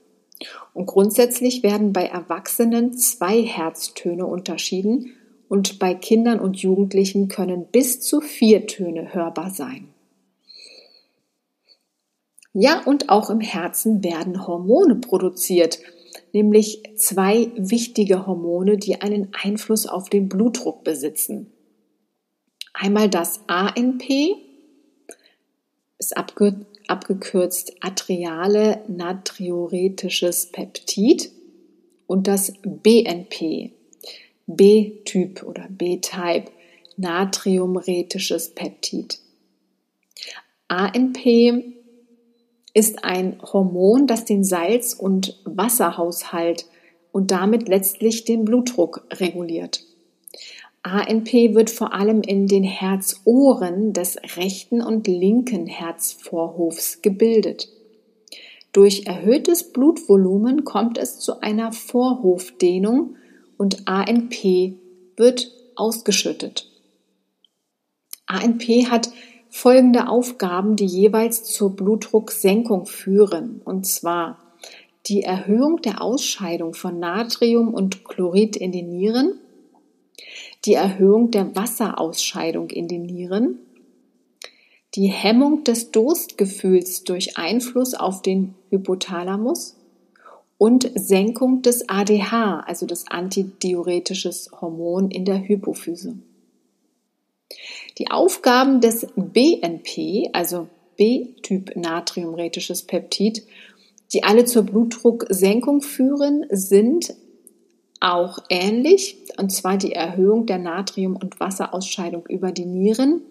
Und 0.73 0.87
grundsätzlich 0.87 1.63
werden 1.63 1.93
bei 1.93 2.07
Erwachsenen 2.07 2.95
zwei 2.95 3.43
Herztöne 3.43 4.27
unterschieden 4.27 5.13
und 5.49 5.79
bei 5.79 5.95
Kindern 5.95 6.41
und 6.41 6.57
Jugendlichen 6.57 7.29
können 7.29 7.67
bis 7.67 8.01
zu 8.01 8.21
vier 8.21 8.67
Töne 8.67 9.15
hörbar 9.15 9.51
sein. 9.51 9.89
Ja, 12.53 12.83
und 12.85 13.09
auch 13.09 13.31
im 13.31 13.41
Herzen 13.41 14.05
werden 14.05 14.47
Hormone 14.47 14.97
produziert, 14.97 15.81
nämlich 16.33 16.83
zwei 16.97 17.51
wichtige 17.57 18.27
Hormone, 18.27 18.77
die 18.77 19.01
einen 19.01 19.29
Einfluss 19.33 19.87
auf 19.87 20.09
den 20.09 20.29
Blutdruck 20.29 20.85
besitzen. 20.85 21.53
Einmal 22.73 23.09
das 23.09 23.41
ANP, 23.49 24.37
ist 25.99 26.17
abgekürzt 26.89 27.75
atriale 27.81 28.85
natriuretisches 28.89 30.47
Peptid 30.47 31.31
und 32.07 32.27
das 32.27 32.53
BNP, 32.63 33.73
B-Typ 34.47 35.43
oder 35.43 35.67
B-Type, 35.69 36.51
natriumretisches 36.97 38.51
Peptid. 38.55 39.19
ANP 40.69 41.75
ist 42.75 43.05
ein 43.05 43.41
Hormon, 43.41 44.07
das 44.07 44.25
den 44.25 44.45
Salz- 44.45 44.95
und 44.95 45.41
Wasserhaushalt 45.45 46.67
und 47.13 47.31
damit 47.31 47.69
letztlich 47.69 48.25
den 48.25 48.45
Blutdruck 48.45 49.07
reguliert. 49.13 49.85
ANP 50.85 51.55
wird 51.55 51.71
vor 51.71 51.95
allem 51.95 52.21
in 52.21 52.47
den 52.47 52.63
Herzohren 52.63 53.95
des 53.95 54.19
rechten 54.37 54.83
und 54.83 55.07
linken 55.07 55.67
Herzvorhofs 55.67 57.01
gebildet. 57.01 57.69
Durch 58.73 59.07
erhöhtes 59.07 59.73
Blutvolumen 59.73 60.65
kommt 60.65 60.99
es 60.99 61.19
zu 61.19 61.41
einer 61.41 61.73
Vorhofdehnung 61.73 63.17
und 63.57 63.89
ANP 63.89 64.75
wird 65.17 65.51
ausgeschüttet. 65.75 66.71
ANP 68.27 68.91
hat 68.91 69.11
folgende 69.49 70.09
Aufgaben, 70.09 70.77
die 70.77 70.87
jeweils 70.87 71.45
zur 71.45 71.75
Blutdrucksenkung 71.75 72.85
führen, 72.85 73.63
und 73.65 73.87
zwar 73.87 74.39
die 75.07 75.23
Erhöhung 75.23 75.81
der 75.81 76.03
Ausscheidung 76.03 76.75
von 76.75 76.99
Natrium 76.99 77.73
und 77.73 78.05
Chlorid 78.05 78.57
in 78.57 78.73
den 78.73 78.91
Nieren, 78.91 79.41
die 80.65 80.75
Erhöhung 80.75 81.31
der 81.31 81.55
Wasserausscheidung 81.55 82.71
in 82.71 82.89
den 82.89 83.03
Nieren, 83.03 83.59
die 84.95 85.09
Hemmung 85.09 85.65
des 85.65 85.91
Durstgefühls 85.91 87.05
durch 87.05 87.37
Einfluss 87.37 87.95
auf 87.95 88.23
den 88.23 88.55
Hypothalamus 88.71 89.77
und 90.57 90.91
Senkung 90.95 91.63
des 91.63 91.89
ADH, 91.89 92.61
also 92.61 92.87
des 92.87 93.09
antidiuretisches 93.09 94.51
Hormon 94.61 95.11
in 95.11 95.25
der 95.25 95.47
Hypophyse. 95.47 96.17
Die 97.99 98.11
Aufgaben 98.11 98.81
des 98.81 99.07
BNP, 99.17 100.31
also 100.33 100.69
B-Typ 100.97 101.77
natriumretisches 101.77 102.85
Peptid, 102.85 103.45
die 104.13 104.23
alle 104.23 104.45
zur 104.45 104.63
Blutdrucksenkung 104.63 105.81
führen, 105.81 106.47
sind 106.51 107.15
auch 108.05 108.39
ähnlich, 108.51 109.17
und 109.39 109.51
zwar 109.51 109.79
die 109.79 109.93
Erhöhung 109.93 110.45
der 110.45 110.59
Natrium- 110.59 111.17
und 111.17 111.41
Wasserausscheidung 111.41 112.27
über 112.27 112.53
die 112.53 112.67
Nieren 112.67 113.23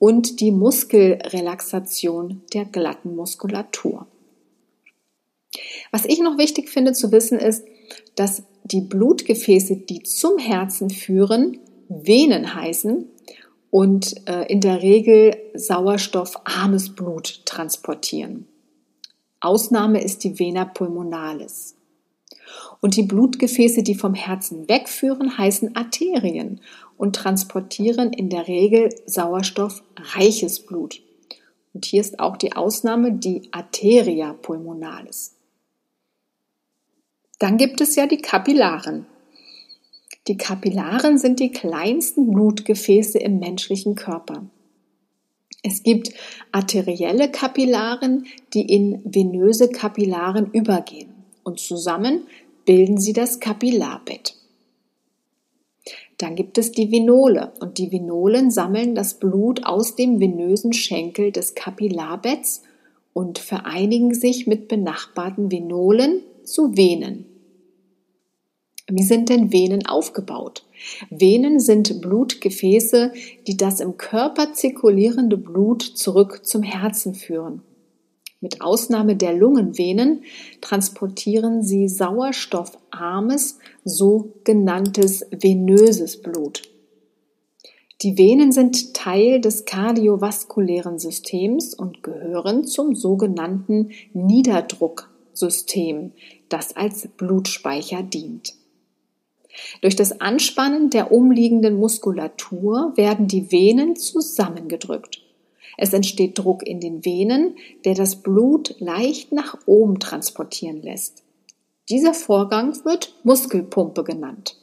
und 0.00 0.40
die 0.40 0.50
Muskelrelaxation 0.50 2.42
der 2.52 2.64
glatten 2.64 3.14
Muskulatur. 3.14 4.06
Was 5.92 6.04
ich 6.04 6.20
noch 6.20 6.36
wichtig 6.36 6.68
finde 6.68 6.92
zu 6.92 7.12
wissen 7.12 7.38
ist, 7.38 7.64
dass 8.16 8.42
die 8.64 8.80
Blutgefäße, 8.80 9.76
die 9.76 10.02
zum 10.02 10.38
Herzen 10.38 10.90
führen, 10.90 11.58
Venen 11.88 12.54
heißen 12.54 13.06
und 13.70 14.28
äh, 14.28 14.44
in 14.52 14.60
der 14.60 14.82
Regel 14.82 15.36
sauerstoffarmes 15.54 16.94
Blut 16.94 17.46
transportieren. 17.46 18.46
Ausnahme 19.40 20.02
ist 20.02 20.24
die 20.24 20.38
Vena 20.38 20.64
pulmonalis. 20.64 21.77
Und 22.80 22.96
die 22.96 23.02
Blutgefäße, 23.02 23.82
die 23.82 23.94
vom 23.94 24.14
Herzen 24.14 24.68
wegführen, 24.68 25.36
heißen 25.36 25.74
Arterien 25.74 26.60
und 26.96 27.16
transportieren 27.16 28.12
in 28.12 28.30
der 28.30 28.46
Regel 28.46 28.90
sauerstoffreiches 29.06 30.66
Blut. 30.66 31.02
Und 31.74 31.84
hier 31.84 32.00
ist 32.00 32.20
auch 32.20 32.36
die 32.36 32.54
Ausnahme 32.54 33.12
die 33.12 33.48
Arteria 33.52 34.32
pulmonalis. 34.32 35.34
Dann 37.38 37.56
gibt 37.56 37.80
es 37.80 37.94
ja 37.94 38.06
die 38.06 38.18
Kapillaren. 38.18 39.06
Die 40.26 40.36
Kapillaren 40.36 41.18
sind 41.18 41.40
die 41.40 41.52
kleinsten 41.52 42.30
Blutgefäße 42.30 43.18
im 43.18 43.38
menschlichen 43.38 43.94
Körper. 43.94 44.44
Es 45.62 45.82
gibt 45.82 46.12
arterielle 46.52 47.30
Kapillaren, 47.30 48.26
die 48.54 48.62
in 48.62 49.00
venöse 49.04 49.70
Kapillaren 49.70 50.50
übergehen 50.52 51.12
und 51.44 51.60
zusammen 51.60 52.26
bilden 52.68 52.98
sie 52.98 53.14
das 53.14 53.40
Kapillarbett. 53.40 54.34
Dann 56.18 56.36
gibt 56.36 56.58
es 56.58 56.70
die 56.70 56.92
Venole 56.92 57.54
und 57.60 57.78
die 57.78 57.90
Venolen 57.90 58.50
sammeln 58.50 58.94
das 58.94 59.14
Blut 59.14 59.64
aus 59.64 59.96
dem 59.96 60.20
venösen 60.20 60.74
Schenkel 60.74 61.32
des 61.32 61.54
Kapillarbetts 61.54 62.64
und 63.14 63.38
vereinigen 63.38 64.12
sich 64.12 64.46
mit 64.46 64.68
benachbarten 64.68 65.50
Venolen 65.50 66.20
zu 66.44 66.76
Venen. 66.76 67.24
Wie 68.86 69.02
sind 69.02 69.30
denn 69.30 69.50
Venen 69.50 69.86
aufgebaut? 69.86 70.66
Venen 71.08 71.60
sind 71.60 72.02
Blutgefäße, 72.02 73.12
die 73.46 73.56
das 73.56 73.80
im 73.80 73.96
Körper 73.96 74.52
zirkulierende 74.52 75.38
Blut 75.38 75.80
zurück 75.82 76.44
zum 76.44 76.62
Herzen 76.62 77.14
führen. 77.14 77.62
Mit 78.40 78.60
Ausnahme 78.60 79.16
der 79.16 79.34
Lungenvenen 79.34 80.22
transportieren 80.60 81.64
sie 81.64 81.88
sauerstoffarmes, 81.88 83.58
sogenanntes 83.84 85.26
venöses 85.30 86.22
Blut. 86.22 86.62
Die 88.02 88.16
Venen 88.16 88.52
sind 88.52 88.94
Teil 88.94 89.40
des 89.40 89.64
kardiovaskulären 89.64 91.00
Systems 91.00 91.74
und 91.74 92.04
gehören 92.04 92.62
zum 92.62 92.94
sogenannten 92.94 93.90
Niederdrucksystem, 94.12 96.12
das 96.48 96.76
als 96.76 97.08
Blutspeicher 97.08 98.04
dient. 98.04 98.54
Durch 99.80 99.96
das 99.96 100.20
Anspannen 100.20 100.90
der 100.90 101.10
umliegenden 101.10 101.74
Muskulatur 101.74 102.92
werden 102.94 103.26
die 103.26 103.50
Venen 103.50 103.96
zusammengedrückt. 103.96 105.24
Es 105.80 105.92
entsteht 105.92 106.36
Druck 106.36 106.66
in 106.66 106.80
den 106.80 107.04
Venen, 107.04 107.54
der 107.84 107.94
das 107.94 108.16
Blut 108.16 108.74
leicht 108.80 109.30
nach 109.30 109.58
oben 109.64 110.00
transportieren 110.00 110.82
lässt. 110.82 111.22
Dieser 111.88 112.14
Vorgang 112.14 112.84
wird 112.84 113.14
Muskelpumpe 113.22 114.02
genannt. 114.02 114.56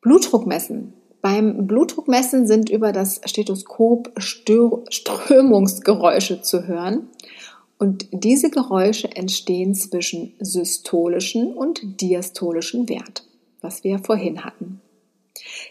Blutdruckmessen. 0.00 0.94
Beim 1.20 1.66
Blutdruckmessen 1.66 2.46
sind 2.46 2.70
über 2.70 2.92
das 2.92 3.20
Stethoskop 3.24 4.10
Strömungsgeräusche 4.16 6.40
zu 6.40 6.66
hören 6.66 7.10
und 7.78 8.08
diese 8.12 8.48
Geräusche 8.48 9.14
entstehen 9.14 9.74
zwischen 9.74 10.32
systolischen 10.40 11.52
und 11.52 12.00
diastolischen 12.00 12.88
Wert, 12.88 13.24
was 13.60 13.84
wir 13.84 13.98
vorhin 13.98 14.42
hatten. 14.44 14.80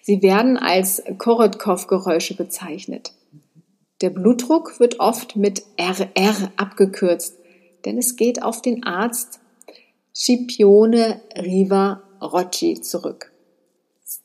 Sie 0.01 0.21
werden 0.21 0.57
als 0.57 1.03
Korotkov-Geräusche 1.17 2.35
bezeichnet. 2.35 3.13
Der 4.01 4.09
Blutdruck 4.09 4.79
wird 4.79 4.99
oft 4.99 5.35
mit 5.35 5.63
RR 5.77 6.51
abgekürzt, 6.57 7.37
denn 7.85 7.97
es 7.97 8.15
geht 8.15 8.41
auf 8.41 8.61
den 8.61 8.83
Arzt 8.83 9.39
Scipione 10.13 11.21
Riva 11.37 12.01
Rocci 12.21 12.81
zurück. 12.81 13.31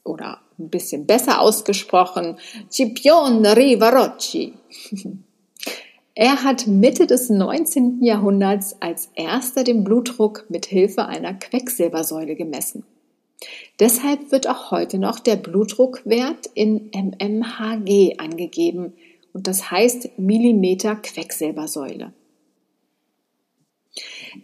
Oder 0.03 0.41
ein 0.59 0.71
bisschen 0.71 1.07
besser 1.07 1.41
ausgesprochen, 1.41 2.39
Scipione 2.71 3.57
Riva 3.57 3.91
Rocci. 3.91 4.55
Er 6.19 6.45
hat 6.45 6.67
Mitte 6.67 7.07
des 7.07 7.29
19. 7.29 8.03
Jahrhunderts 8.03 8.81
als 8.81 9.11
erster 9.15 9.65
den 9.65 9.85
Blutdruck 9.85 10.47
mit 10.49 10.65
Hilfe 10.65 11.05
einer 11.05 11.35
Quecksilbersäule 11.35 12.37
gemessen. 12.37 12.87
Deshalb 13.79 14.33
wird 14.33 14.49
auch 14.49 14.71
heute 14.71 14.99
noch 14.99 15.19
der 15.19 15.37
Blutdruckwert 15.37 16.47
in 16.55 16.91
mmHg 16.93 18.19
angegeben 18.19 18.95
und 19.33 19.47
das 19.47 19.71
heißt 19.71 20.19
Millimeter 20.19 20.97
Quecksilbersäule. 20.97 22.13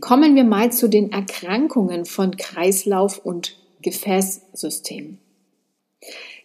Kommen 0.01 0.35
wir 0.35 0.45
mal 0.45 0.73
zu 0.73 0.89
den 0.89 1.13
Erkrankungen 1.13 2.05
von 2.05 2.37
Kreislauf 2.37 3.19
und 3.19 3.59
Gefäßsystem. 3.81 5.19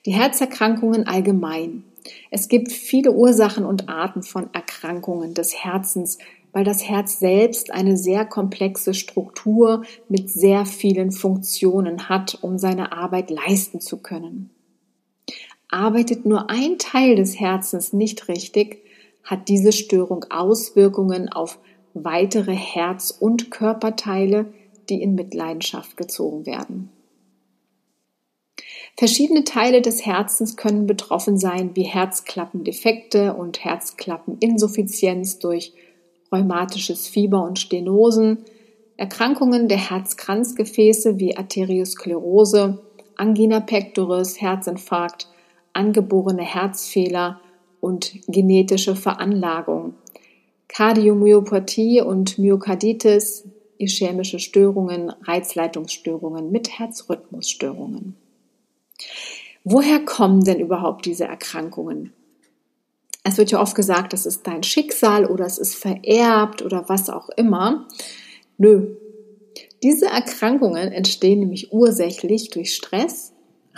Die 0.05 0.13
Herzerkrankungen 0.13 1.07
allgemein 1.07 1.83
es 2.29 2.47
gibt 2.47 2.71
viele 2.71 3.11
Ursachen 3.11 3.65
und 3.65 3.89
Arten 3.89 4.23
von 4.23 4.53
Erkrankungen 4.53 5.33
des 5.33 5.63
Herzens, 5.63 6.17
weil 6.51 6.63
das 6.63 6.87
Herz 6.87 7.19
selbst 7.19 7.71
eine 7.71 7.97
sehr 7.97 8.25
komplexe 8.25 8.93
Struktur 8.93 9.83
mit 10.09 10.29
sehr 10.29 10.65
vielen 10.65 11.11
Funktionen 11.11 12.09
hat, 12.09 12.39
um 12.41 12.57
seine 12.57 12.91
Arbeit 12.91 13.29
leisten 13.29 13.81
zu 13.81 13.97
können. 13.97 14.49
Arbeitet 15.69 16.25
nur 16.25 16.49
ein 16.49 16.77
Teil 16.77 17.15
des 17.15 17.39
Herzens 17.39 17.93
nicht 17.93 18.27
richtig, 18.27 18.83
hat 19.23 19.49
diese 19.49 19.73
Störung 19.73 20.25
Auswirkungen 20.29 21.29
auf 21.29 21.59
weitere 21.93 22.55
Herz- 22.55 23.11
und 23.11 23.51
Körperteile, 23.51 24.53
die 24.89 25.01
in 25.01 25.15
Mitleidenschaft 25.15 25.97
gezogen 25.97 26.45
werden. 26.45 26.89
Verschiedene 28.97 29.43
Teile 29.43 29.81
des 29.81 30.05
Herzens 30.05 30.57
können 30.57 30.87
betroffen 30.87 31.37
sein, 31.37 31.75
wie 31.75 31.83
Herzklappendefekte 31.83 33.35
und 33.35 33.63
Herzklappeninsuffizienz 33.63 35.37
durch 35.37 35.73
rheumatisches 36.31 37.07
Fieber 37.07 37.43
und 37.43 37.59
Stenosen, 37.59 38.45
Erkrankungen 38.97 39.67
der 39.67 39.77
Herzkranzgefäße 39.77 41.19
wie 41.19 41.37
Arteriosklerose, 41.37 42.79
Angina 43.15 43.59
pectoris, 43.59 44.41
Herzinfarkt, 44.41 45.27
angeborene 45.73 46.43
Herzfehler 46.43 47.39
und 47.79 48.13
genetische 48.27 48.95
Veranlagung, 48.95 49.93
Kardiomyopathie 50.67 52.01
und 52.01 52.37
Myokarditis, 52.39 53.47
ischämische 53.77 54.39
Störungen, 54.39 55.11
Reizleitungsstörungen 55.23 56.51
mit 56.51 56.79
Herzrhythmusstörungen. 56.79 58.15
Woher 59.63 60.03
kommen 60.03 60.43
denn 60.43 60.59
überhaupt 60.59 61.05
diese 61.05 61.25
Erkrankungen? 61.25 62.13
Es 63.27 63.37
wird 63.37 63.51
ja 63.51 63.61
oft 63.61 63.75
gesagt, 63.75 64.13
das 64.13 64.25
ist 64.25 64.47
dein 64.47 64.63
Schicksal 64.63 65.25
oder 65.25 65.45
es 65.45 65.57
ist 65.57 65.75
vererbt 65.75 66.61
oder 66.61 66.87
was 66.87 67.09
auch 67.09 67.27
immer. 67.35 67.85
Nö. 68.57 68.95
Diese 69.83 70.05
Erkrankungen 70.05 70.93
entstehen 70.93 71.41
nämlich 71.41 71.73
ursächlich 71.73 72.51
durch 72.51 72.73
Stress, 72.73 73.33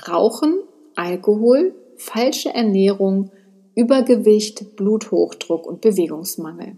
Rauchen, 0.08 0.60
Alkohol, 0.96 1.74
falsche 1.98 2.54
Ernährung, 2.54 3.32
Übergewicht, 3.74 4.76
Bluthochdruck 4.76 5.66
und 5.66 5.82
Bewegungsmangel. 5.82 6.78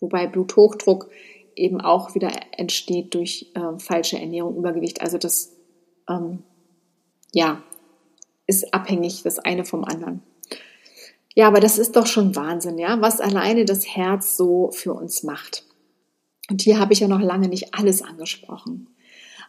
Wobei 0.00 0.26
Bluthochdruck 0.28 1.10
eben 1.56 1.82
auch 1.82 2.14
wieder 2.14 2.30
entsteht 2.56 3.12
durch 3.12 3.50
äh, 3.54 3.78
falsche 3.78 4.18
Ernährung, 4.18 4.56
Übergewicht. 4.56 5.02
Also 5.02 5.18
das 5.18 5.52
ähm, 6.08 6.42
ja, 7.34 7.62
ist 8.46 8.72
abhängig 8.72 9.22
das 9.24 9.38
eine 9.38 9.66
vom 9.66 9.84
anderen. 9.84 10.22
Ja, 11.36 11.48
aber 11.48 11.60
das 11.60 11.76
ist 11.78 11.96
doch 11.96 12.06
schon 12.06 12.34
Wahnsinn, 12.34 12.78
ja, 12.78 13.02
was 13.02 13.20
alleine 13.20 13.66
das 13.66 13.86
Herz 13.86 14.38
so 14.38 14.70
für 14.72 14.94
uns 14.94 15.22
macht. 15.22 15.64
Und 16.48 16.62
hier 16.62 16.78
habe 16.80 16.94
ich 16.94 17.00
ja 17.00 17.08
noch 17.08 17.20
lange 17.20 17.48
nicht 17.48 17.74
alles 17.74 18.00
angesprochen. 18.00 18.88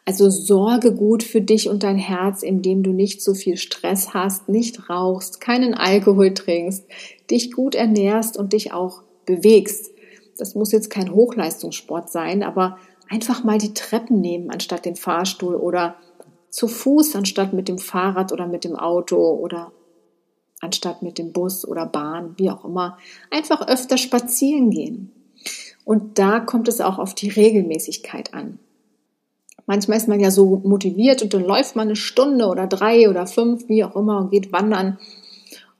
Also 0.03 0.29
sorge 0.29 0.93
gut 0.93 1.23
für 1.23 1.39
dich 1.39 1.69
und 1.69 1.83
dein 1.83 1.97
Herz, 1.97 2.43
indem 2.43 2.83
du 2.83 2.91
nicht 2.91 3.21
so 3.21 3.33
viel 3.33 3.55
Stress 3.55 4.13
hast, 4.13 4.49
nicht 4.49 4.89
rauchst, 4.89 5.39
keinen 5.39 5.73
Alkohol 5.73 6.33
trinkst, 6.33 6.85
dich 7.31 7.53
gut 7.53 7.73
ernährst 7.73 8.35
und 8.35 8.51
dich 8.51 8.73
auch 8.73 9.03
bewegst. 9.25 9.91
Das 10.37 10.55
muss 10.55 10.73
jetzt 10.73 10.89
kein 10.89 11.13
Hochleistungssport 11.13 12.09
sein, 12.09 12.43
aber 12.43 12.77
einfach 13.09 13.45
mal 13.45 13.59
die 13.59 13.73
Treppen 13.73 14.19
nehmen 14.19 14.49
anstatt 14.49 14.83
den 14.83 14.97
Fahrstuhl 14.97 15.55
oder 15.55 15.95
zu 16.49 16.67
Fuß 16.67 17.15
anstatt 17.15 17.53
mit 17.53 17.69
dem 17.69 17.77
Fahrrad 17.77 18.33
oder 18.33 18.45
mit 18.45 18.65
dem 18.65 18.75
Auto 18.75 19.17
oder 19.17 19.71
anstatt 20.61 21.01
mit 21.01 21.17
dem 21.17 21.31
Bus 21.31 21.67
oder 21.67 21.85
Bahn, 21.85 22.35
wie 22.37 22.49
auch 22.49 22.65
immer. 22.65 22.97
Einfach 23.31 23.67
öfter 23.67 23.97
spazieren 23.97 24.71
gehen. 24.71 25.11
Und 25.85 26.19
da 26.19 26.39
kommt 26.39 26.67
es 26.67 26.81
auch 26.81 26.99
auf 26.99 27.15
die 27.15 27.29
Regelmäßigkeit 27.29 28.33
an. 28.33 28.59
Manchmal 29.65 29.97
ist 29.97 30.07
man 30.07 30.19
ja 30.19 30.31
so 30.31 30.61
motiviert 30.63 31.21
und 31.21 31.33
dann 31.33 31.43
läuft 31.43 31.75
man 31.75 31.87
eine 31.87 31.95
Stunde 31.95 32.47
oder 32.47 32.67
drei 32.67 33.09
oder 33.09 33.27
fünf, 33.27 33.67
wie 33.67 33.83
auch 33.83 33.95
immer, 33.95 34.19
und 34.19 34.31
geht 34.31 34.51
wandern 34.51 34.97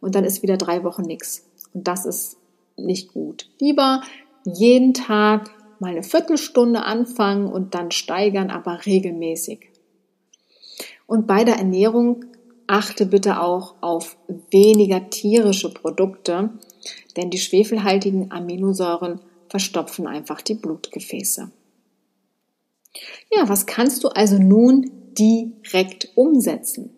und 0.02 0.16
dann 0.16 0.26
ist 0.26 0.44
wieder 0.44 0.58
drei 0.58 0.84
Wochen 0.84 1.04
nichts. 1.04 1.46
Und 1.74 1.88
das 1.88 2.06
ist 2.06 2.38
nicht 2.76 3.14
gut. 3.14 3.50
Lieber 3.60 4.02
jeden 4.46 4.94
Tag 4.94 5.50
mal 5.80 5.92
eine 5.92 6.04
Viertelstunde 6.04 6.84
anfangen 6.84 7.48
und 7.48 7.76
dann 7.76 7.92
steigern, 7.92 8.50
aber 8.50 8.86
regelmäßig. 8.86 9.70
Und 11.06 11.28
bei 11.28 11.44
der 11.44 11.56
Ernährung 11.56 12.26
achte 12.68 13.06
bitte 13.06 13.42
auch 13.42 13.76
auf 13.82 14.18
weniger 14.52 15.10
tierische 15.10 15.74
Produkte, 15.74 16.52
denn 17.16 17.30
die 17.30 17.40
schwefelhaltigen 17.40 18.32
Aminosäuren 18.32 19.20
verstopfen 19.50 20.08
einfach 20.08 20.42
die 20.42 20.56
Blutgefäße. 20.56 21.52
Ja, 23.32 23.50
was 23.50 23.66
kannst 23.66 24.04
du 24.04 24.10
also 24.10 24.38
nun 24.38 24.92
direkt 25.18 26.10
umsetzen? 26.16 26.92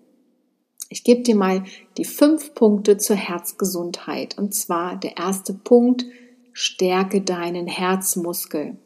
Ich 0.89 1.03
gebe 1.03 1.21
dir 1.21 1.36
mal 1.36 1.63
die 1.97 2.05
fünf 2.05 2.55
Punkte 2.55 2.97
zur 2.97 3.15
Herzgesundheit. 3.15 4.38
Und 4.38 4.55
zwar 4.55 4.97
der 4.97 5.17
erste 5.17 5.53
Punkt, 5.53 6.05
stärke 6.51 7.21
deinen 7.21 7.67
Herzmuskel. 7.67 8.77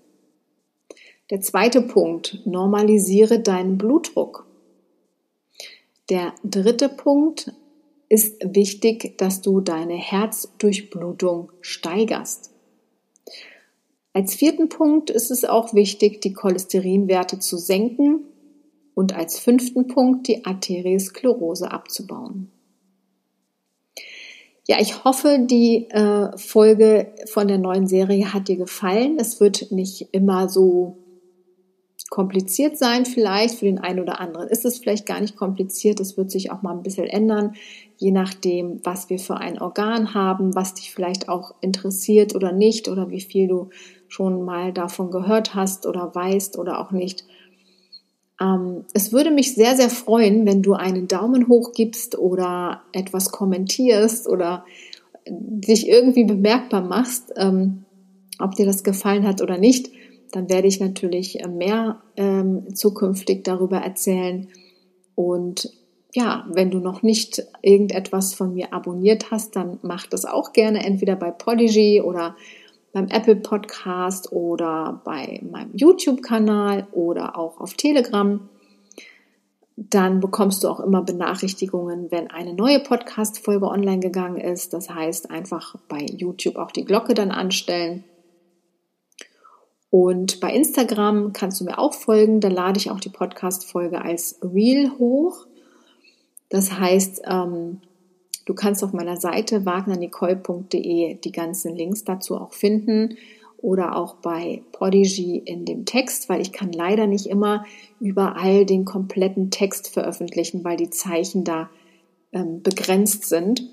Der 1.29 1.39
zweite 1.39 1.81
Punkt, 1.81 2.41
normalisiere 2.45 3.39
deinen 3.39 3.77
Blutdruck. 3.77 4.45
Der 6.09 6.33
dritte 6.43 6.89
Punkt 6.89 7.53
ist 8.09 8.43
wichtig, 8.43 9.17
dass 9.17 9.41
du 9.41 9.61
deine 9.61 9.95
Herzdurchblutung 9.95 11.51
steigerst. 11.61 12.51
Als 14.13 14.35
vierten 14.35 14.69
Punkt 14.69 15.09
ist 15.09 15.31
es 15.31 15.45
auch 15.45 15.73
wichtig, 15.73 16.21
die 16.21 16.33
Cholesterinwerte 16.33 17.39
zu 17.39 17.57
senken 17.57 18.25
und 18.93 19.15
als 19.15 19.39
fünften 19.39 19.87
Punkt 19.87 20.27
die 20.27 20.45
Arteriosklerose 20.45 21.71
abzubauen. 21.71 22.51
Ja, 24.67 24.77
ich 24.79 25.03
hoffe, 25.03 25.39
die 25.39 25.89
äh, 25.89 26.37
Folge 26.37 27.13
von 27.25 27.47
der 27.47 27.57
neuen 27.57 27.87
Serie 27.87 28.33
hat 28.33 28.47
dir 28.47 28.55
gefallen. 28.55 29.17
Es 29.19 29.39
wird 29.39 29.71
nicht 29.71 30.09
immer 30.13 30.47
so 30.47 31.02
kompliziert 32.13 32.77
sein, 32.77 33.07
vielleicht 33.07 33.55
für 33.55 33.65
den 33.65 33.79
einen 33.79 33.99
oder 33.99 34.19
anderen 34.19 34.47
ist 34.47 34.65
es 34.65 34.77
vielleicht 34.77 35.07
gar 35.07 35.19
nicht 35.19 35.35
kompliziert. 35.35 35.99
Es 35.99 36.15
wird 36.15 36.29
sich 36.29 36.51
auch 36.51 36.61
mal 36.61 36.69
ein 36.69 36.83
bisschen 36.83 37.07
ändern, 37.07 37.55
je 37.97 38.11
nachdem, 38.11 38.79
was 38.83 39.09
wir 39.09 39.17
für 39.17 39.37
ein 39.37 39.59
Organ 39.59 40.13
haben, 40.13 40.53
was 40.53 40.75
dich 40.75 40.93
vielleicht 40.93 41.27
auch 41.27 41.55
interessiert 41.61 42.35
oder 42.35 42.51
nicht 42.51 42.87
oder 42.87 43.09
wie 43.09 43.19
viel 43.19 43.47
du 43.47 43.69
schon 44.07 44.45
mal 44.45 44.71
davon 44.71 45.09
gehört 45.09 45.55
hast 45.55 45.87
oder 45.87 46.13
weißt 46.13 46.59
oder 46.59 46.79
auch 46.79 46.91
nicht. 46.91 47.25
Ähm, 48.39 48.85
es 48.93 49.11
würde 49.11 49.31
mich 49.31 49.55
sehr, 49.55 49.75
sehr 49.75 49.89
freuen, 49.89 50.45
wenn 50.45 50.61
du 50.61 50.73
einen 50.73 51.07
Daumen 51.07 51.47
hoch 51.47 51.71
gibst 51.73 52.15
oder 52.19 52.83
etwas 52.91 53.31
kommentierst 53.31 54.29
oder 54.29 54.65
dich 55.27 55.89
irgendwie 55.89 56.25
bemerkbar 56.25 56.81
machst, 56.81 57.33
ähm, 57.37 57.85
ob 58.37 58.53
dir 58.53 58.67
das 58.67 58.83
gefallen 58.83 59.25
hat 59.25 59.41
oder 59.41 59.57
nicht. 59.57 59.89
Dann 60.33 60.49
werde 60.49 60.67
ich 60.67 60.79
natürlich 60.79 61.37
mehr 61.47 62.01
ähm, 62.17 62.75
zukünftig 62.75 63.43
darüber 63.43 63.77
erzählen. 63.77 64.47
Und 65.13 65.71
ja, 66.11 66.45
wenn 66.49 66.71
du 66.71 66.79
noch 66.79 67.03
nicht 67.03 67.43
irgendetwas 67.61 68.33
von 68.33 68.55
mir 68.55 68.73
abonniert 68.73 69.29
hast, 69.29 69.55
dann 69.55 69.77
mach 69.83 70.07
das 70.07 70.25
auch 70.25 70.51
gerne 70.51 70.83
entweder 70.83 71.15
bei 71.15 71.29
Podigy 71.29 72.01
oder 72.01 72.35
beim 72.93 73.09
Apple 73.09 73.35
Podcast 73.35 74.31
oder 74.31 75.01
bei 75.05 75.39
meinem 75.47 75.71
YouTube-Kanal 75.75 76.87
oder 76.91 77.37
auch 77.37 77.59
auf 77.59 77.75
Telegram. 77.75 78.49
Dann 79.75 80.19
bekommst 80.19 80.63
du 80.63 80.67
auch 80.67 80.79
immer 80.79 81.03
Benachrichtigungen, 81.03 82.09
wenn 82.09 82.31
eine 82.31 82.53
neue 82.53 82.79
Podcast-Folge 82.79 83.67
online 83.67 83.99
gegangen 83.99 84.37
ist. 84.37 84.73
Das 84.73 84.89
heißt, 84.89 85.29
einfach 85.29 85.75
bei 85.87 85.99
YouTube 86.05 86.55
auch 86.55 86.71
die 86.71 86.85
Glocke 86.85 87.13
dann 87.13 87.29
anstellen. 87.29 88.03
Und 89.93 90.39
bei 90.39 90.51
Instagram 90.51 91.33
kannst 91.33 91.61
du 91.61 91.65
mir 91.65 91.77
auch 91.77 91.93
folgen. 91.93 92.39
Da 92.39 92.47
lade 92.47 92.79
ich 92.79 92.89
auch 92.89 92.99
die 92.99 93.09
Podcast-Folge 93.09 94.01
als 94.01 94.39
Reel 94.41 94.91
hoch. 94.97 95.45
Das 96.49 96.79
heißt, 96.79 97.21
ähm, 97.27 97.81
Du 98.45 98.53
kannst 98.53 98.83
auf 98.83 98.93
meiner 98.93 99.17
Seite 99.17 99.65
wagnernicole.de 99.65 101.15
die 101.15 101.31
ganzen 101.31 101.75
Links 101.75 102.03
dazu 102.03 102.37
auch 102.37 102.53
finden 102.53 103.17
oder 103.57 103.95
auch 103.95 104.15
bei 104.15 104.61
Podigy 104.73 105.37
in 105.37 105.63
dem 105.63 105.85
Text, 105.85 106.27
weil 106.27 106.41
ich 106.41 106.51
kann 106.51 106.73
leider 106.73 107.07
nicht 107.07 107.27
immer 107.27 107.65
überall 108.01 108.65
den 108.65 108.83
kompletten 108.83 109.49
Text 109.49 109.87
veröffentlichen, 109.87 110.65
weil 110.65 110.75
die 110.75 110.89
Zeichen 110.89 111.45
da 111.45 111.69
ähm, 112.33 112.61
begrenzt 112.61 113.29
sind. 113.29 113.69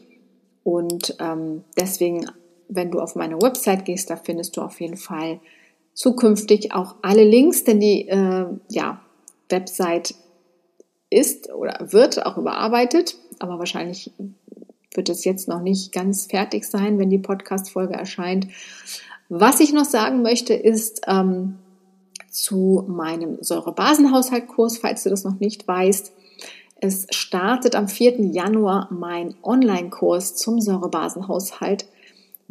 Und 0.62 1.16
ähm, 1.18 1.64
deswegen, 1.76 2.26
wenn 2.68 2.92
du 2.92 3.00
auf 3.00 3.16
meine 3.16 3.42
Website 3.42 3.84
gehst, 3.84 4.10
da 4.10 4.16
findest 4.16 4.56
du 4.56 4.60
auf 4.60 4.80
jeden 4.80 4.96
Fall 4.96 5.40
zukünftig 5.94 6.72
auch 6.72 6.96
alle 7.02 7.24
Links, 7.24 7.64
denn 7.64 7.80
die 7.80 8.08
äh, 8.08 8.46
ja, 8.68 9.00
Website 9.48 10.14
ist 11.10 11.52
oder 11.52 11.92
wird 11.92 12.24
auch 12.24 12.38
überarbeitet, 12.38 13.16
aber 13.38 13.58
wahrscheinlich 13.58 14.12
wird 14.94 15.08
es 15.08 15.24
jetzt 15.24 15.48
noch 15.48 15.60
nicht 15.60 15.92
ganz 15.92 16.26
fertig 16.26 16.64
sein, 16.64 16.98
wenn 16.98 17.10
die 17.10 17.18
Podcast-Folge 17.18 17.94
erscheint. 17.94 18.48
Was 19.28 19.60
ich 19.60 19.72
noch 19.72 19.84
sagen 19.84 20.22
möchte, 20.22 20.54
ist 20.54 21.02
ähm, 21.06 21.58
zu 22.30 22.84
meinem 22.88 23.38
Säurebasenhaushaltkurs, 23.40 24.78
falls 24.78 25.04
du 25.04 25.10
das 25.10 25.24
noch 25.24 25.38
nicht 25.38 25.66
weißt. 25.66 26.12
Es 26.80 27.06
startet 27.10 27.76
am 27.76 27.88
4. 27.88 28.20
Januar 28.32 28.88
mein 28.90 29.34
Online-Kurs 29.42 30.36
zum 30.36 30.60
Säurebasenhaushalt. 30.60 31.86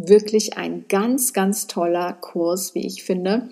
Wirklich 0.01 0.57
ein 0.57 0.85
ganz, 0.87 1.33
ganz 1.33 1.67
toller 1.67 2.13
Kurs, 2.13 2.73
wie 2.73 2.87
ich 2.87 3.03
finde. 3.03 3.49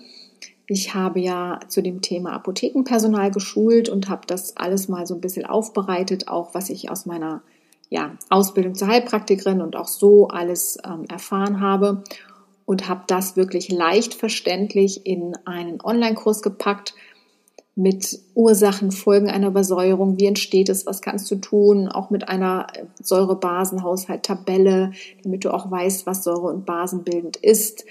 Ich 0.66 0.94
habe 0.94 1.20
ja 1.20 1.60
zu 1.68 1.82
dem 1.82 2.00
Thema 2.00 2.32
Apothekenpersonal 2.32 3.30
geschult 3.30 3.90
und 3.90 4.08
habe 4.08 4.26
das 4.26 4.56
alles 4.56 4.88
mal 4.88 5.06
so 5.06 5.14
ein 5.14 5.20
bisschen 5.20 5.44
aufbereitet, 5.44 6.28
auch 6.28 6.54
was 6.54 6.70
ich 6.70 6.90
aus 6.90 7.04
meiner 7.04 7.42
ja, 7.90 8.16
Ausbildung 8.30 8.74
zur 8.74 8.88
Heilpraktikerin 8.88 9.60
und 9.60 9.76
auch 9.76 9.88
so 9.88 10.28
alles 10.28 10.78
ähm, 10.86 11.04
erfahren 11.10 11.60
habe 11.60 12.02
und 12.64 12.88
habe 12.88 13.04
das 13.06 13.36
wirklich 13.36 13.70
leicht 13.70 14.14
verständlich 14.14 15.04
in 15.04 15.36
einen 15.44 15.82
Online-Kurs 15.82 16.40
gepackt 16.40 16.94
mit 17.78 18.18
Ursachen, 18.34 18.90
Folgen 18.90 19.30
einer 19.30 19.46
Übersäuerung, 19.46 20.18
wie 20.18 20.26
entsteht 20.26 20.68
es, 20.68 20.84
was 20.84 21.00
kannst 21.00 21.30
du 21.30 21.36
tun, 21.36 21.86
auch 21.86 22.10
mit 22.10 22.28
einer 22.28 22.66
Säure-Basen-Haushalt-Tabelle, 23.00 24.90
damit 25.22 25.44
du 25.44 25.54
auch 25.54 25.70
weißt, 25.70 26.04
was 26.04 26.24
Säure- 26.24 26.52
und 26.52 26.66
Basenbildend 26.66 27.36
ist. 27.36 27.84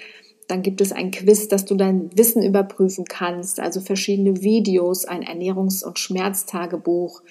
Dann 0.50 0.62
gibt 0.62 0.82
es 0.82 0.92
ein 0.92 1.12
Quiz, 1.12 1.48
dass 1.48 1.64
du 1.64 1.76
dein 1.76 2.10
Wissen 2.18 2.44
überprüfen 2.44 3.06
kannst, 3.06 3.62
also 3.62 3.80
verschiedene 3.80 4.42
Videos, 4.42 5.06
ein 5.06 5.24
Ernährungs- 5.24 5.86
und 5.86 6.00
Schmerztagebuch 6.00 7.22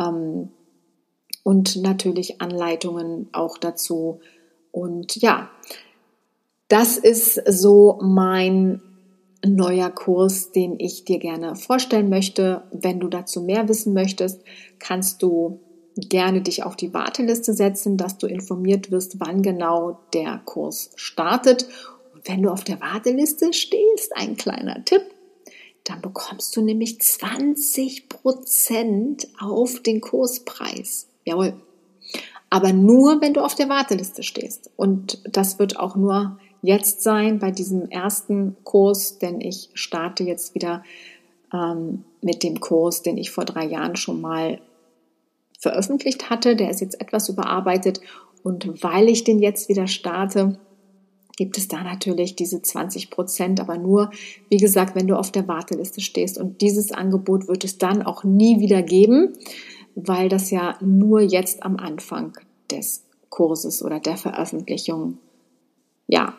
ähm, 0.00 0.48
und 1.42 1.76
natürlich 1.76 2.40
Anleitungen 2.40 3.28
auch 3.32 3.58
dazu. 3.58 4.20
Und 4.72 5.16
ja, 5.16 5.50
das 6.68 6.96
ist 6.96 7.34
so 7.46 7.98
mein 8.00 8.80
neuer 9.46 9.90
Kurs, 9.90 10.50
den 10.50 10.78
ich 10.78 11.04
dir 11.04 11.18
gerne 11.18 11.54
vorstellen 11.54 12.08
möchte. 12.08 12.62
Wenn 12.72 13.00
du 13.00 13.08
dazu 13.08 13.42
mehr 13.42 13.68
wissen 13.68 13.92
möchtest, 13.92 14.42
kannst 14.78 15.22
du 15.22 15.60
gerne 15.96 16.42
dich 16.42 16.62
auf 16.64 16.76
die 16.76 16.94
Warteliste 16.94 17.54
setzen, 17.54 17.96
dass 17.96 18.18
du 18.18 18.26
informiert 18.26 18.90
wirst, 18.90 19.20
wann 19.20 19.42
genau 19.42 20.00
der 20.12 20.40
Kurs 20.44 20.90
startet. 20.96 21.68
Und 22.14 22.28
wenn 22.28 22.42
du 22.42 22.50
auf 22.50 22.64
der 22.64 22.80
Warteliste 22.80 23.52
stehst, 23.52 24.16
ein 24.16 24.36
kleiner 24.36 24.84
Tipp, 24.84 25.02
dann 25.84 26.00
bekommst 26.02 26.54
du 26.56 26.60
nämlich 26.60 27.00
20 27.00 28.08
Prozent 28.08 29.28
auf 29.40 29.80
den 29.80 30.00
Kurspreis. 30.00 31.08
Jawohl. 31.24 31.54
Aber 32.50 32.72
nur, 32.72 33.20
wenn 33.20 33.34
du 33.34 33.42
auf 33.42 33.54
der 33.54 33.68
Warteliste 33.68 34.22
stehst. 34.22 34.70
Und 34.76 35.20
das 35.24 35.58
wird 35.58 35.78
auch 35.78 35.96
nur 35.96 36.38
jetzt 36.62 37.02
sein 37.02 37.38
bei 37.38 37.50
diesem 37.50 37.88
ersten 37.88 38.56
Kurs, 38.64 39.18
denn 39.18 39.40
ich 39.40 39.70
starte 39.74 40.24
jetzt 40.24 40.54
wieder 40.54 40.82
ähm, 41.52 42.04
mit 42.20 42.42
dem 42.42 42.60
Kurs, 42.60 43.02
den 43.02 43.16
ich 43.16 43.30
vor 43.30 43.44
drei 43.44 43.64
Jahren 43.66 43.96
schon 43.96 44.20
mal 44.20 44.60
veröffentlicht 45.58 46.30
hatte. 46.30 46.56
Der 46.56 46.70
ist 46.70 46.80
jetzt 46.80 47.00
etwas 47.00 47.28
überarbeitet 47.28 48.00
und 48.42 48.82
weil 48.82 49.08
ich 49.08 49.24
den 49.24 49.40
jetzt 49.40 49.68
wieder 49.68 49.86
starte, 49.86 50.58
gibt 51.36 51.56
es 51.56 51.68
da 51.68 51.84
natürlich 51.84 52.34
diese 52.34 52.62
20 52.62 53.10
Prozent, 53.10 53.60
aber 53.60 53.78
nur, 53.78 54.10
wie 54.48 54.56
gesagt, 54.56 54.96
wenn 54.96 55.06
du 55.06 55.16
auf 55.16 55.30
der 55.30 55.46
Warteliste 55.46 56.00
stehst. 56.00 56.36
Und 56.36 56.60
dieses 56.62 56.90
Angebot 56.90 57.46
wird 57.46 57.62
es 57.62 57.78
dann 57.78 58.02
auch 58.02 58.24
nie 58.24 58.58
wieder 58.58 58.82
geben, 58.82 59.34
weil 59.94 60.28
das 60.28 60.50
ja 60.50 60.76
nur 60.80 61.20
jetzt 61.20 61.62
am 61.62 61.76
Anfang 61.76 62.36
des 62.70 63.04
Kurses 63.28 63.84
oder 63.84 64.00
der 64.00 64.16
Veröffentlichung 64.16 65.18
ja 66.08 66.34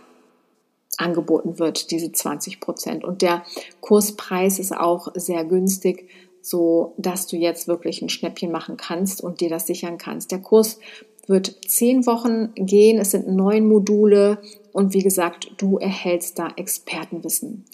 angeboten 0.99 1.59
wird, 1.59 1.91
diese 1.91 2.11
20 2.11 2.59
Prozent. 2.59 3.03
Und 3.03 3.21
der 3.21 3.43
Kurspreis 3.81 4.59
ist 4.59 4.75
auch 4.75 5.09
sehr 5.15 5.45
günstig, 5.45 6.09
so 6.41 6.93
dass 6.97 7.27
du 7.27 7.37
jetzt 7.37 7.67
wirklich 7.67 8.01
ein 8.01 8.09
Schnäppchen 8.09 8.51
machen 8.51 8.77
kannst 8.77 9.21
und 9.21 9.41
dir 9.41 9.49
das 9.49 9.67
sichern 9.67 9.97
kannst. 9.97 10.31
Der 10.31 10.39
Kurs 10.39 10.79
wird 11.27 11.55
zehn 11.67 12.05
Wochen 12.05 12.53
gehen. 12.55 12.97
Es 12.97 13.11
sind 13.11 13.27
neun 13.27 13.67
Module 13.67 14.39
und 14.73 14.93
wie 14.93 15.03
gesagt, 15.03 15.51
du 15.57 15.77
erhältst 15.77 16.39
da 16.39 16.49
Expertenwissen. 16.55 17.65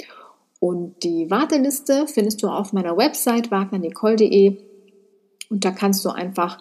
Und 0.60 1.04
die 1.04 1.30
Warteliste 1.30 2.08
findest 2.08 2.44
du 2.44 2.48
auf 2.48 2.74
meiner 2.74 2.98
Website 2.98 3.52
wagnernicole.de 3.52 4.58
und 5.50 5.64
da 5.64 5.72
kannst 5.72 6.04
du 6.04 6.10
einfach 6.10 6.60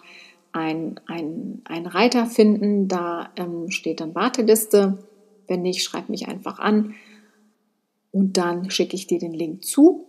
ein, 0.51 0.99
ein, 1.07 1.61
ein 1.65 1.85
Reiter 1.85 2.25
finden. 2.27 2.87
Da 2.87 3.29
ähm, 3.35 3.71
steht 3.71 3.99
dann 3.99 4.15
Warteliste 4.15 4.99
wenn 5.47 5.61
nicht, 5.61 5.83
schreib 5.83 6.09
mich 6.09 6.27
einfach 6.27 6.59
an 6.59 6.95
und 8.11 8.37
dann 8.37 8.71
schicke 8.71 8.95
ich 8.95 9.07
dir 9.07 9.19
den 9.19 9.33
Link 9.33 9.63
zu 9.63 10.07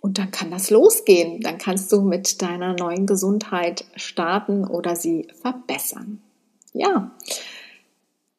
und 0.00 0.18
dann 0.18 0.30
kann 0.30 0.50
das 0.50 0.68
losgehen. 0.68 1.40
Dann 1.40 1.56
kannst 1.56 1.90
du 1.90 2.02
mit 2.02 2.42
deiner 2.42 2.74
neuen 2.74 3.06
Gesundheit 3.06 3.86
starten 3.96 4.66
oder 4.66 4.96
sie 4.96 5.28
verbessern. 5.40 6.20
Ja, 6.74 7.12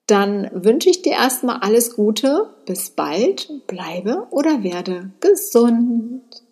dann 0.08 0.50
wünsche 0.54 0.90
ich 0.90 1.02
dir 1.02 1.14
erstmal 1.14 1.58
alles 1.62 1.96
Gute. 1.96 2.54
Bis 2.66 2.92
bald. 2.92 3.50
Bleibe 3.66 4.28
oder 4.30 4.62
werde 4.62 5.12
gesund. 5.20 6.45